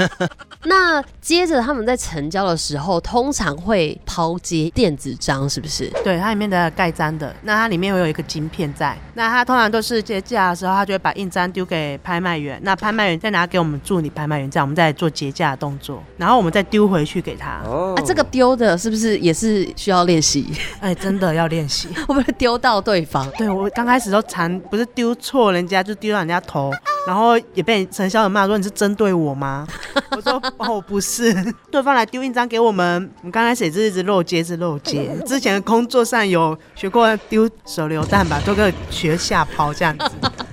[0.65, 5.91] 那接着他们在成交的时候，通常会抛接电子章，是不是？
[6.03, 8.97] 对，它里面的盖章的，那它里面会有一个晶片在。
[9.13, 17.61] 那它通常都是结价的时候，他就会把印章丢给拍卖员，那拍卖员再拿给我们助理拍卖员，这样我们再做结价的动作，然后我们再丢回去给他。
[17.65, 20.47] 哦，啊，这个丢的是不是也是需要练习？
[20.79, 23.29] 哎，真的要练习， 会不会丢到对方？
[23.31, 26.71] 对我刚开始都常不是丢错人家，就丢到人家头。
[27.11, 29.67] 然后也被陈潇人骂说你是针对我吗？
[30.15, 31.33] 我说哦不是，
[31.69, 35.13] 对方来丢印章给我们，我们刚开始也是一直漏接，是漏接。
[35.25, 40.05] 之前的工作上有学过丢手榴弹吧，都个学下抛这样子。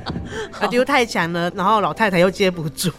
[0.59, 2.91] 啊，丢太强了，然后老太太又接不住。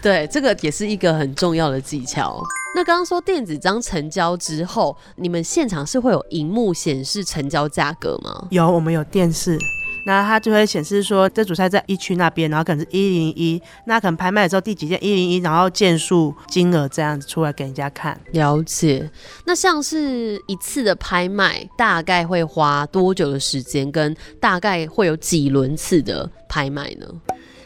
[0.00, 2.40] 对，这个也是一个很重要的技巧。
[2.76, 8.46] 那刚刚说电子章成交之后，你们现场是会有荧幕显示成交价格吗？
[8.50, 9.58] 有，我们有电视。
[10.04, 18.18] 那它就会显示说，这组菜在一区那边，然后可能是一零一，那可能拍卖的时候第几件一零一，然后件数、金额这样子出来给人家看。
[18.32, 19.10] 了解。
[19.46, 23.90] 那像是一次的拍卖，大概会花多久的时间？
[23.90, 27.06] 跟大概会有几轮次的拍卖呢？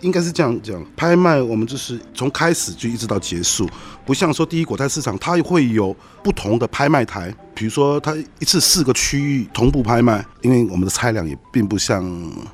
[0.05, 3.67] 应该是这样讲，拍卖我们就是从开始就一直到结束，
[4.05, 12.05] 不像说第一果菜市场，它会有不同的拍卖台，比如说它一次四个区域同步拍卖，因为我们的菜量也并不像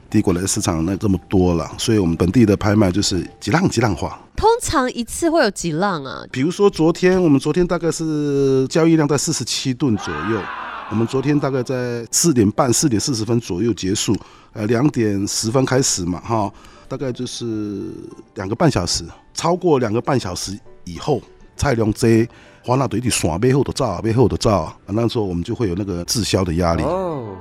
[0.08, 4.16] 第一果菜市场那这么多了，所以我们本地的拍卖就是几浪几浪化。
[4.36, 6.22] 通常一次会有几浪啊？
[6.30, 10.40] 比如说昨天，我们昨天大概是交易量在四十七吨左右，
[10.88, 14.16] 我们昨天大概在四点半、四点四十分左右结束，
[14.52, 16.48] 呃，两点十分开始嘛，哈。
[16.90, 17.92] 大概就是
[18.34, 21.22] 两个半小时，超过两个半小时以后，
[21.56, 22.28] 菜量这
[22.64, 26.82] 花那堆的线背后的照，背后的照，那时候我们就会有那个滞销的压力。
[26.82, 27.36] 哦。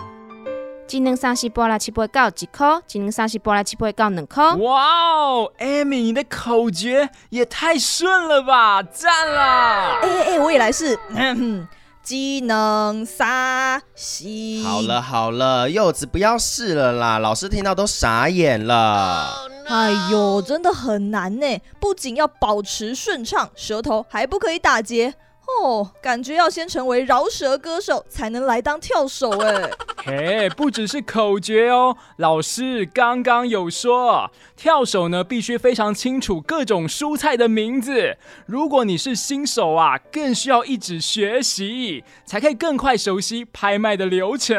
[0.87, 4.55] 今能三十八啦七八九一颗，今能三十八啦七八九两颗。
[4.57, 9.99] 哇哦，Amy，你的口诀也太顺了吧，赞啦！
[10.01, 10.97] 哎哎哎，我也来试。
[12.03, 14.63] 技能杀西。
[14.63, 19.47] 好了好了，柚子不要试了啦，老师听到都傻眼了。
[19.67, 25.13] 哎呦，真的很难呢，不仅要保持顺畅，舌头还不可以打结。
[25.61, 29.69] 哦，感觉要先成为饶舌歌手才能来当跳手哎。
[30.05, 38.17] 嘿，不只是口诀哦，老师刚刚有说，跳手呢必须非常清楚各种蔬菜的名字。
[38.45, 44.57] 如果你是新手啊，更需要一直学习，才可以更快熟悉拍卖的流程。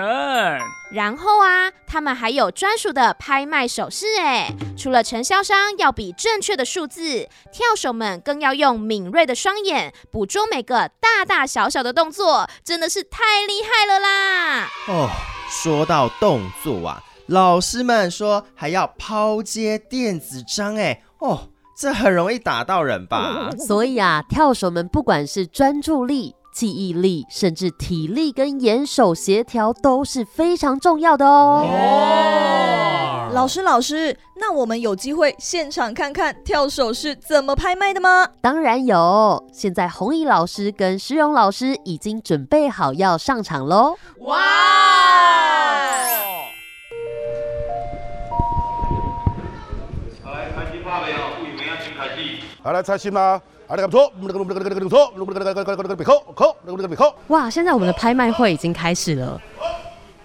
[0.93, 10.91] 然后啊，他们还有专属的拍卖手势哎，除了承销商要比正确的数字，跳手们更要用敏锐的双眼捕捉每个。
[11.01, 14.69] 大大小小的动作真的是太厉害了啦！
[14.89, 15.09] 哦，
[15.49, 23.51] 说到动作啊，老师们说还要抛接电子章，哎，哦，这很容易打到人吧？
[23.67, 26.35] 所以啊，跳手们不管是专注力。
[26.53, 31.67] 记忆力，甚至体力跟眼手协调都是非常重要的哦。
[33.33, 38.27] 老师，老师，那我们有机会现场看看跳手是怎么拍卖的吗？
[38.41, 43.97] 当然有，现在红衣老师跟石荣老师已经准备好要上场喽。
[44.19, 44.41] 哇！
[50.25, 51.19] 好，来开心话没有？
[51.39, 52.41] 不以为要请开机。
[52.65, 53.41] 好，来猜心啦。
[57.29, 57.49] 哇！
[57.49, 59.41] 现在我们的拍卖会已经开始了。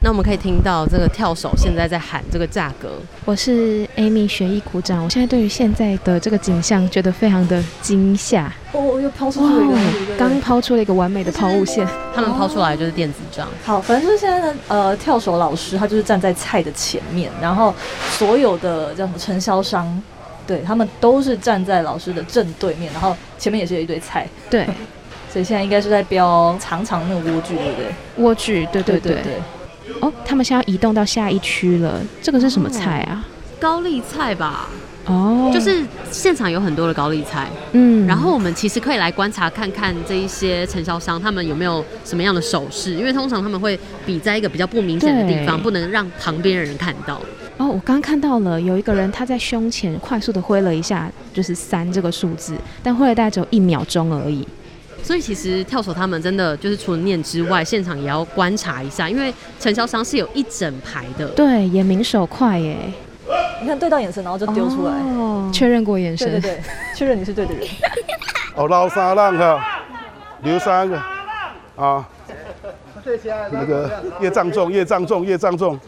[0.02, 2.90] 那我们可以听到这个跳手现在在喊这个价格。
[3.24, 8.52] 我是 Amy 学艺股长，我现在对于现在的这个景象觉得非常的惊吓。
[8.72, 11.88] 哦，又抛出去了一个，哦刚抛出了一个完美的抛物线。
[12.16, 13.48] 他们抛出来就是电子账。
[13.64, 17.74] 好，反正就是现在的呃跳手老师，他就是站在菜的前面，然后
[18.10, 20.02] 所有的叫什么承销商，
[20.48, 24.28] 对他们都是站在老师的正对面，然后前面也是有一堆菜。
[24.50, 24.66] 对，
[25.30, 28.24] 所以现在应该是在标长长那个莴苣，对不对？
[28.24, 29.34] 莴苣，对对对对对。
[30.02, 32.02] 哦，他们现在要移动到下一区了。
[32.22, 33.26] 这个是什么菜啊？
[33.60, 34.68] 高丽菜吧。
[35.08, 47.22] 哦，就是现场有很多的高丽菜，嗯，然后我们其实可以来观察看看这一些承销商他们有没有什么样的手势，因为通常他们会比在一个比较不明显的地方，不能让旁边的人看到。
[47.58, 54.46] 哦，我刚刚看到了有一个人他在胸前快速的挥了一下，就是三这个数字，但挥了大概只有一秒钟而已。
[55.02, 61.28] 所以其实跳手他们真的就是除了念之外，现场也要观察一下，因为承销商是有一整排的。
[61.30, 62.76] 对，眼明手快耶。
[63.62, 66.30] 你看对到眼神，然后就丢出来，哦，确认过眼神。
[66.30, 66.62] 对对对，
[66.94, 67.66] 确认你是对的人。
[68.56, 69.84] 哦，捞三浪哈，
[70.42, 70.98] 留三个
[71.76, 72.08] 啊，
[73.52, 75.80] 那个业障重，业障重，业障重，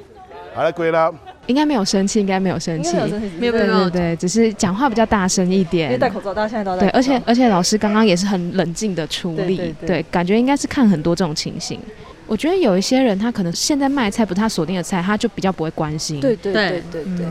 [0.55, 1.13] 好来归了。
[1.47, 5.99] 应该没有生气，应该没有生气，没有生气没有没有对对对，只是讲话比较大声一因为点。
[5.99, 6.87] 戴口罩，大家现在都对。
[6.89, 11.79] 而且而且老师刚刚也是很冷静的处理，对对对感觉应该是看很多这种情形。
[12.27, 16.19] 我觉得有一些人他可能现在卖菜不是他锁定的菜，他就比较不会关心。
[16.19, 17.25] 对对对对对对，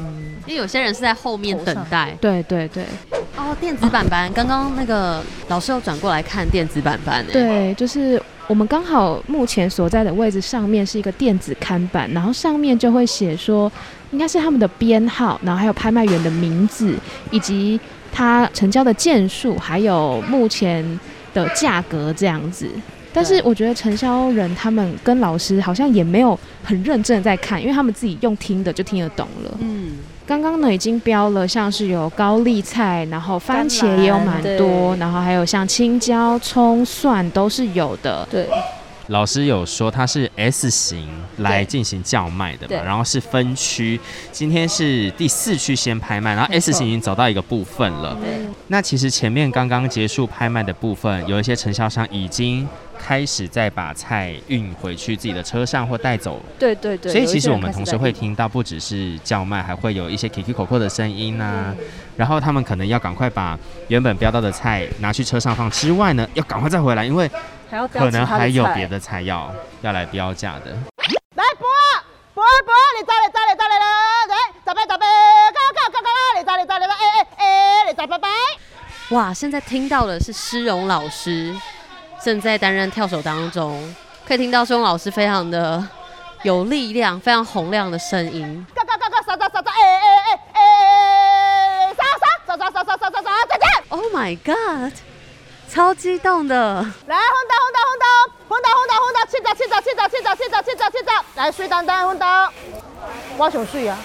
[0.47, 2.17] 因为有些人是在后面等待。
[2.19, 2.83] 对对对
[3.37, 7.33] 哦，电子板板，刚刚那个老师有转过来看电子板板诶。
[7.33, 13.71] 对，就是我们刚好目前所在的位置上面是一个电子看板，然后上面就会写说
[14.11, 16.95] 应该是他们的编号，然后还有拍卖员的名字，
[17.31, 17.79] 以及
[18.11, 20.99] 他成交的件数，还有目前
[21.35, 22.69] 的价格这样子。
[23.13, 29.59] 但是我觉得承销人他们跟老师好像也没有很认真的在看，因为他们自己用听的就听得懂了。
[29.61, 29.93] 嗯，
[30.27, 38.27] 刚刚呢已经标了，像是有高丽菜，然后番茄也有蛮多，然后还有像青椒、葱、蒜都是有的。
[38.29, 38.49] 对，
[39.07, 44.01] 老师有说它是 S 型来进行叫卖的嘛，然后是分区，
[44.33, 48.17] 今天是第四区先拍卖，然后 S 型已经走到一个部分了。
[48.21, 48.41] 对。
[48.67, 52.67] 那其实前面刚刚结束拍卖的部分，有一些承销商已经
[52.97, 56.41] 开始再把菜运回去自己的车上或带走。
[56.59, 57.13] 对对对。
[57.13, 61.75] 所以其实我们同时会听到，不只是叫卖，还会有一些 Kiki 口口的声音啊。
[62.17, 67.31] 然后他们可能要赶快把原本标到的菜拿去车上放之外呢，要赶快再回来，因为
[67.93, 70.71] 可能还有别的菜要要来标价的。
[70.71, 71.69] 来博
[72.33, 73.87] 博博，你走你走你走你了，
[74.29, 74.35] 来
[74.65, 75.07] 十八十八，
[75.53, 78.29] 高高高高啦，你走你走你了，哎哎哎，你走拜拜。
[79.11, 81.55] 哇，现在听到的是施荣老师
[82.27, 83.95] 正在担任跳手当中，
[84.27, 85.81] 可以听到施荣老师非常的
[86.43, 88.67] 有力量、非常洪亮的声音。
[88.75, 89.97] 高高高高，扫扫扫扫，哎哎
[90.53, 90.61] 哎
[91.87, 93.65] 哎，扫扫扫扫扫扫扫扫扫，再见。
[93.91, 94.93] Oh my god！
[95.71, 96.57] 超激动的，
[97.07, 98.07] 来，轰到轰到轰到
[98.49, 102.53] 轰到轰到轰到，七十七十七十七十七十七十七十，来水当当轰到，
[103.37, 103.97] 我想水啊。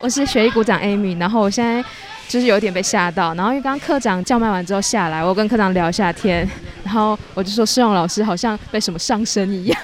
[0.00, 1.86] 我是学艺鼓掌 Amy，然后我现在
[2.28, 6.48] 就是有点被吓到，然后因为刚刚科长叫卖完之后下来，我跟科长聊一下天，
[6.88, 9.78] 然后我就说施荣老师好像被什么上身一样，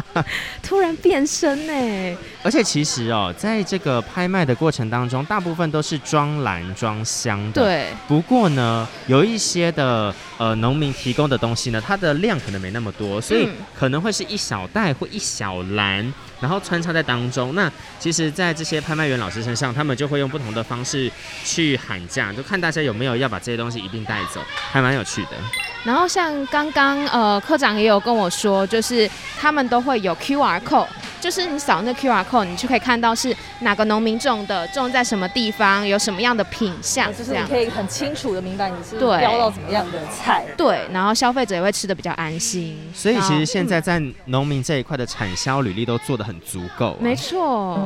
[0.62, 2.18] 突然变身呢。
[2.44, 7.62] 而且其实哦，在这个拍卖的过程当中，大部分都是装篮装箱的。
[7.62, 7.86] 对。
[8.08, 17.54] 不过呢，有一些的呃农民提供的东西呢，它的量可能没那么多，所以嗯可能会是一小袋或一小篮，然后穿插在当中。
[17.54, 17.70] 那
[18.00, 21.10] 其实，在这些拍卖员老师身上，他们就会用不同的方式
[21.44, 24.40] 去喊价，就看大家有没有要把这些东西一并带走，
[24.72, 25.30] 还蛮有趣的。
[25.84, 30.86] 然后像刚刚呃科长也有跟我说，就是他们都会有 QR code，
[31.20, 40.44] 就是你扫那 QR code，你就可以看到是哪个农民种的，种在什么地方，有什么样的品相，就是这样你可以很清楚的明白你是对标到怎么样的菜。
[40.56, 42.78] 对，然后消费者也会吃的比较安心。
[42.94, 46.96] 所以其实现在嗯在农民这一块的产销履历都做的很足够、啊。
[47.00, 47.78] 没错。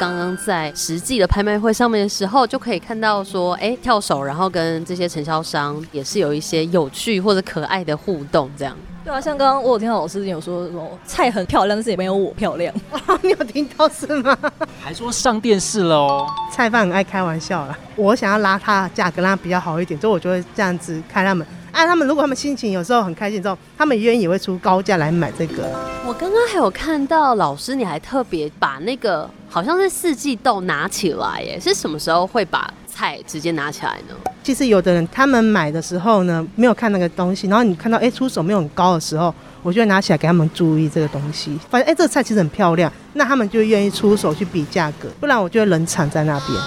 [0.00, 8.74] 刚刚在实际的拍卖会上面的时候，就可以看到说，哎，跳手，然后跟这些承销商也是有一些有趣或者可爱的互动，这样。
[9.04, 12.74] 对啊，像刚刚我有听到老师有说什么菜很漂亮，但是也没有我漂亮。
[13.20, 14.34] 你有听到是吗？
[14.80, 16.26] 还说上电视了哦。
[16.50, 21.46] 菜贩很爱开玩笑啦，我想要拉它的价格让他比较好一点，所以我就会这样子看他们。
[21.72, 25.70] 啊，他们如果他们心情有时候很开心之后，他们愿意也会出高价来买这个。
[26.06, 34.14] 我刚刚还有看到老师，你还特别把那个好像是四季豆拿起来，耶，是什么时候会把菜直接拿起来呢？
[34.42, 46.58] 其实有的人他们买的时候呢，没有看那个东西，然后你看到哎出手没有很高的时候，我就会拿起来给他们注意这个东西，发现哎这个菜其实很漂亮，那他们就愿意出手去比价格，不然我就会冷场在那边。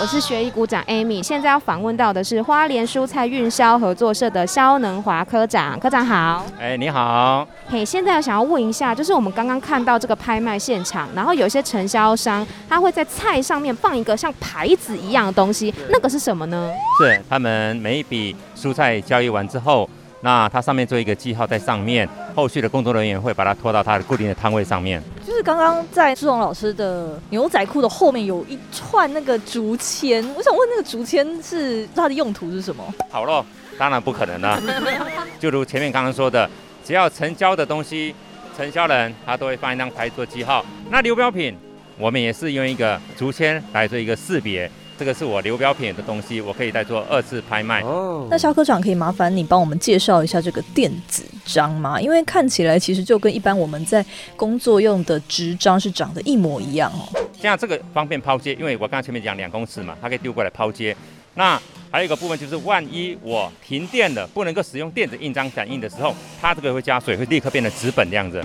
[0.00, 6.44] 我是学艺股长 Amy，现在要访问到的是花莲蔬菜运销合作社的肖能华科长，科长好。
[6.58, 7.46] 哎，你好。
[7.68, 16.72] 嘿，现在想要问一下，就是我们刚刚看到这个拍卖现场，然后有些承销商他会在菜上面放一个像牌子一样的东西，那个是什么呢？
[16.98, 19.88] 是他们每一笔蔬菜交易完之后。
[20.24, 25.02] 那它上面做一个记号在上面，后续的工作人员会把它拖到它的固定的摊位上面。
[25.26, 32.84] 就是刚刚在志荣老师的牛仔裤的后面有一串那个竹签，我想问那个竹签是它的用途是什么？
[33.10, 33.44] 好了，
[33.76, 34.60] 当然不可能了。
[35.40, 36.48] 就如前面刚刚说的，
[36.84, 38.14] 只要成交的东西，
[38.56, 40.64] 成销人他都会放一张牌做记号。
[40.88, 41.56] 那流标品，
[41.98, 44.70] 我们也是用一个竹签来做一个识别。
[45.02, 47.80] 这个是我流标品的东西，我可以再做二次拍卖。
[47.80, 52.00] 哦，那肖科长可以麻烦你帮我们介绍一下这个电子章吗？
[52.00, 57.20] 因为看起来其实就跟一般我们在工作用的纸张是长得一模一样哦。
[57.36, 60.96] 像这个方便抛接，因为我刚刚前面讲两公尺嘛，它可以丢过来抛接。
[61.34, 68.40] 那还有一个部分就是，万一我停电了，不能够使用电子印章感应的时候，它这个会加水，会立刻变成纸本这样子。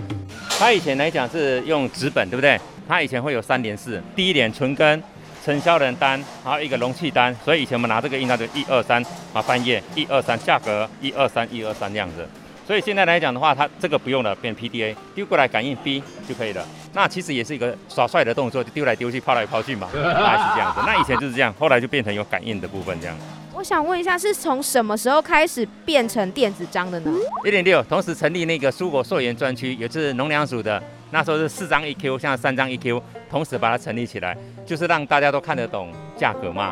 [0.57, 2.59] 它以前来讲是用纸本，对不对？
[2.87, 5.03] 它以前会有三联四，第一连存根。
[5.47, 12.27] 承销人单，还有一个容器单，所以以前我们拿这个印章就一二三啊翻页一二三价格一二三一二三这样子，
[12.67, 16.61] 所以现在来讲的话，它这个不用了，变 PDA 丢过来感应 B 就可以了。
[16.91, 20.81] 那其实也是一个耍帅的动作，就丢来丢去抛来抛去嘛， 大概是这样子。
[20.85, 23.15] 那以前就是这样，后来就变成有感应的部分这样。
[23.53, 27.11] 我想问一下，是从什么时候开始变成电子章的呢？
[27.45, 30.83] 一点六，同时成立那个蔬果溯源专区，也是农粮署的。
[31.09, 36.69] 那时候是四张 EQ，现在三张 EQ，同时把它成立起来，就是让大家都看得懂价格嘛。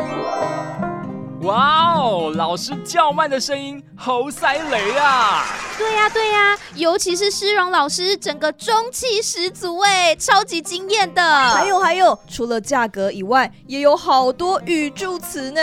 [1.46, 5.46] 哇哦，老师叫卖的声音好塞雷啊！
[5.78, 11.22] 对呀对呀，尤其是诗荣老师，整个中气十足哎，超级惊艳的。
[11.54, 15.62] 还有还有，除了价格以外，也有好多语助词呢。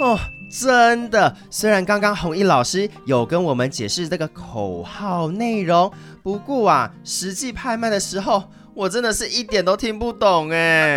[0.00, 0.18] 哦，
[0.50, 5.92] 真的，虽然刚刚弘毅老师有跟我们解释这个口号内容。
[6.22, 10.96] 不过啊，实际拍卖的时候，我真的是一点都听不懂哎。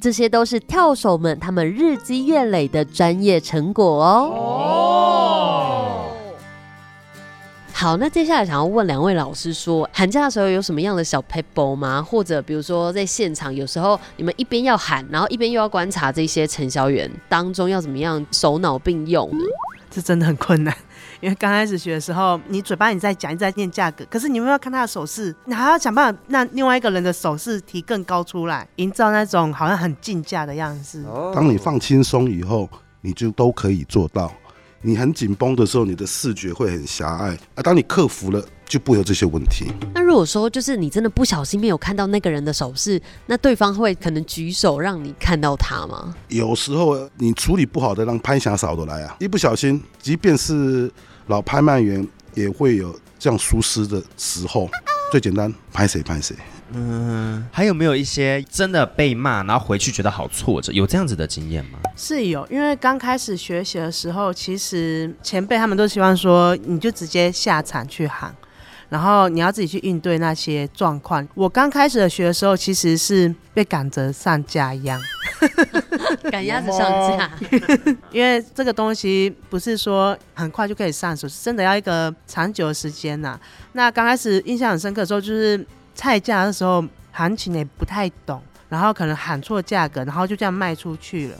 [0.00, 4.32] 这些都是跳手们他们日积月累的专业成果哦。
[4.34, 6.04] 哦。
[7.72, 12.02] 好，那接下来想要问两位老师说，寒假的时候有什么样的小 pebble 吗？
[12.02, 19.30] 或者比如说在现场，有时候你们一边要喊，然后一边又要观察这些承销员当中要怎么样手脑并用？
[19.90, 20.76] 这真的很困难。
[21.20, 31.04] 因为刚开始学的时候，你嘴巴你在讲，你在念价格，可是你没有看他的手势，你还要想办法让另外一个人的手势提更高出来，营造那种好像很竞价的样子。
[31.34, 32.68] 当你放轻松以后，
[33.00, 34.32] 你就都可以做到。
[34.88, 37.38] 你很紧绷的时候，你的视觉会很狭隘。
[37.54, 39.66] 啊，当你克服了，就不会有这些问题。
[39.94, 46.14] 那如果说就是你真的不小心没有看到那个人的手势，那对方会可能举手让你看到他吗？
[46.28, 50.90] 有时候你处理不好的，让拍侠扫的来啊，一不小心，即便是
[51.26, 54.70] 老拍卖员也会有这样疏失的时候。
[55.12, 56.34] 最简单，拍谁拍谁。
[56.72, 61.78] 嗯，还有没有一些真的被骂，然后回去觉得好挫折，有这样子的经验吗？
[61.96, 68.34] 是有，因为刚开始学习的时候，其实前辈他们都希望说，你就直接下场去喊，
[68.90, 71.26] 然后你要自己去应对那些状况。
[71.34, 75.00] 我刚开始的学的时候，其实是被赶着上架一样，
[76.30, 76.80] 赶鸭子上
[77.16, 77.30] 架，
[78.12, 83.40] 因为这个东西不是说很快就可以上手，是真的要一个长久的时间呐。
[83.72, 85.66] 那刚开始印象很深刻的时候，就是。
[85.98, 91.34] 菜价的时候，行情也不太懂，然后可能喊错价格，然后就这样卖出去了。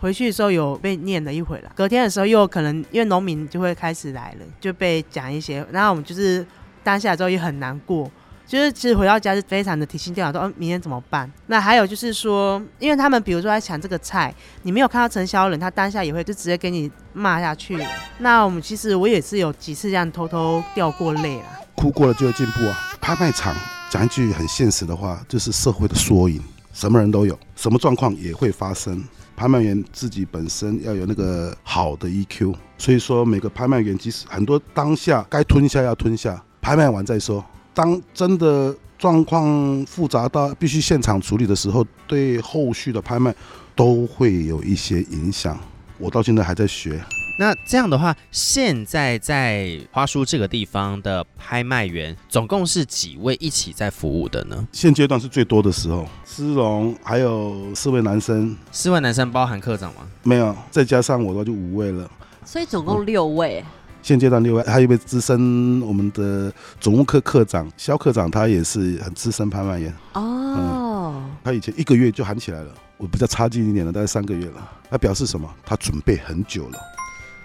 [0.00, 6.46] 回去的时候有被念了一回了，隔天的时候又可能因为农民就会开始来了，就被讲一些，然后我们就是
[6.82, 8.10] 当下之后也很难过，
[8.46, 11.30] 就是其实回到家是非常的提心吊胆，说明天怎么办？
[11.48, 17.78] 那还有就是说，因为他们比如说在抢这个菜，你没有看到承销人，他当下也会就直接给你骂下去。
[18.20, 21.44] 那我们其实我也是有几次这样偷偷掉过泪了，
[21.76, 23.54] 哭过了就会进步啊，拍卖场。
[23.90, 26.40] 讲一句很现实的话，就是社会的缩影，
[26.72, 29.02] 什么人都有，什么状况也会发生。
[29.36, 37.44] 拍卖员自己本身要有那个好的 EQ，所以说每个拍卖员即使很多当下该吞下要吞下，拍卖完再说。
[37.74, 43.34] 当真的状况复杂到必须现场处理的时候，对后续的拍卖
[43.74, 45.58] 都会有一些影响。
[45.98, 47.02] 我到现在还在学。
[47.40, 54.68] 那这样的话，现在在花书这个地方的拍卖员总共是几位一起在服务的呢？
[54.72, 60.02] 现阶段是最多的时候，思荣还有四位男生，四位男生包含科长吗？
[60.22, 62.10] 没有，再加上我的话就五位了，
[62.44, 63.64] 所以总共六位。
[64.02, 69.90] 现阶段六位还有一位资深我们的总务科科长肖科长，他也是很资深拍卖员。
[70.12, 74.70] 哦，他以前一个月就喊起来了，我比较差劲一点了，大概三个月了。
[74.90, 75.48] 他表示什么？
[75.64, 76.78] 他准备很久了。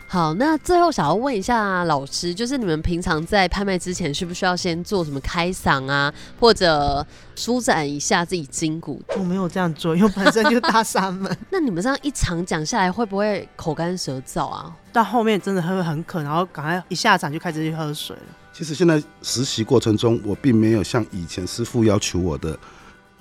[0.07, 9.01] 好，那最后想要问一下老师，就是你们平常在拍卖之前，需不需要先做什么开嗓啊，或者舒展一下自己筋骨？
[9.17, 11.35] 我没有这样做，因为本身就大三门。
[11.49, 14.73] 那你们这样一场讲下来，会不会口干舌燥啊？
[14.93, 18.23] 到后面真的会很渴，然后赶快一下场就开始去喝水了。
[18.53, 22.57] 其实现在实习过程中，我并没有像以前师傅要求我的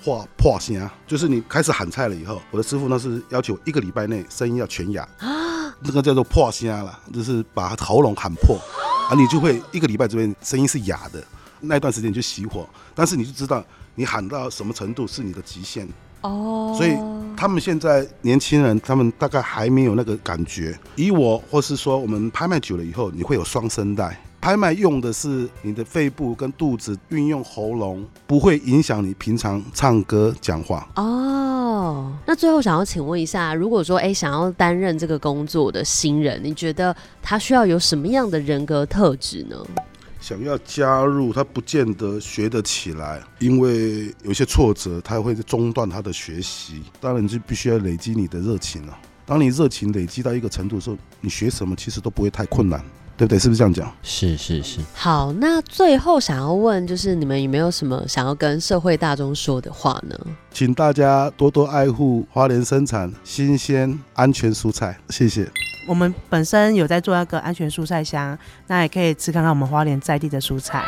[0.01, 5.09] 话破声，就是你开始喊菜了以后，我的师傅那是要求一个礼拜内声音要全哑。
[5.81, 8.57] 那个叫做破声了，就是把喉咙喊破，
[9.09, 11.23] 啊，你就会一个礼拜这边声音是哑的，
[11.61, 13.63] 那一段时间就熄火，但是你就知道
[13.95, 15.89] 你喊到什么程度是你的极限
[16.23, 16.75] 哦。
[16.77, 16.97] 所以
[17.37, 20.79] 他们现在年轻人，他们大概还没有那个感觉。
[20.97, 24.21] 以我或是说我们拍卖久了以后，你会有双声带。
[24.45, 30.87] 拍卖用的是你的肺部跟肚子，运用喉咙，不会影响你平常唱歌讲话。
[30.97, 39.57] 哦，那最后想要请问一下，如果说哎想要担任这个工作的新人，你觉得他需要有什么样的人格特质呢？
[40.21, 46.83] 想要加入，他不见得学得起来，因为有些挫折，他会中断他的学习。
[47.01, 48.95] 当然，你就必须要累积你的热情了。
[49.25, 52.85] 当你热情累积到一个程度的时候，你学什么其实都不会太困难。
[53.17, 53.39] 对不对？
[53.39, 53.93] 是不是这样讲？
[54.03, 54.81] 是是是。
[54.93, 60.19] 好，那最后想要问，就是你们有没有什么想要跟社会大众说的话呢？
[60.53, 65.49] 请大家多多爱护花莲生产新鲜安全蔬菜，谢谢。
[65.87, 68.37] 我们本身有在做那个安全蔬菜箱，
[68.67, 70.83] 那也可以吃看看我们花莲在地的蔬菜。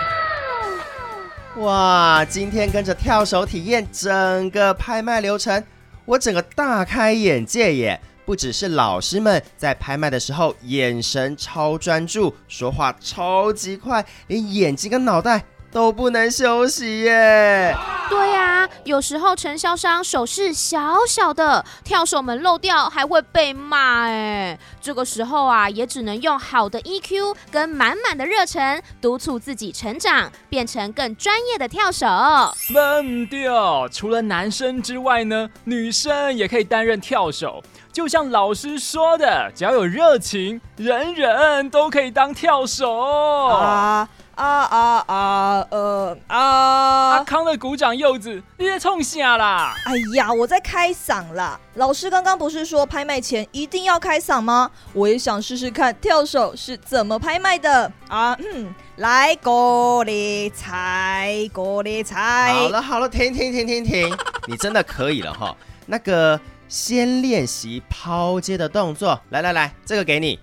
[1.59, 5.63] 哇，今天跟着跳手体验整个拍卖流程，
[6.05, 8.01] 我整个大开眼界耶！
[8.27, 17.75] 不只是老师们在拍卖的时候眼神超专注，说话超级快，连眼睛跟脑袋都不能休息耶。
[18.09, 24.59] 对呀，有时候承销商手势小小的，跳手们漏掉还会被骂哎。
[24.81, 32.07] 这个时候啊，也只能用好的 EQ 跟满满的热忱，督促自己成长，变成更专业的跳手。
[32.71, 33.89] 闷掉！
[33.89, 37.63] 除了男生之外呢，女生也可以担任跳手。
[37.97, 42.95] 就像老师说的，只要有热情，人人都可以当跳手。
[42.95, 45.67] 啊啊啊啊！
[45.71, 47.13] 呃啊！
[47.13, 49.73] 阿康的鼓掌柚子，你在冲下啦？
[49.87, 51.59] 哎呀，我在开嗓啦！
[51.77, 54.71] 老师刚刚不是说拍卖前一定要开嗓吗？
[54.93, 58.37] 我也想试试看跳手是怎么拍卖的啊！
[58.41, 62.53] 嗯，来过理财，过理财。
[62.53, 64.15] 好了好了，停停停停停，
[64.47, 65.57] 你真的可以了哈。
[65.87, 66.39] 那个。
[66.69, 70.39] 先练习抛接的动作，来来来，这个给你。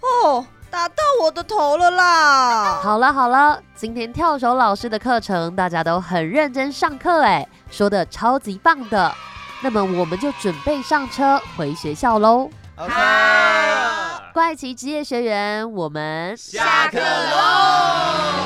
[0.00, 2.80] 哦，打到我的头了啦！
[2.82, 9.14] 好了好了，今天跳手老师的课程大家都很认真上课，哎，说的超级棒的。
[9.60, 12.50] 那么我们就准备上车回学校喽。
[12.76, 12.88] 好，
[14.32, 18.41] 怪奇职业学员，我们下课喽。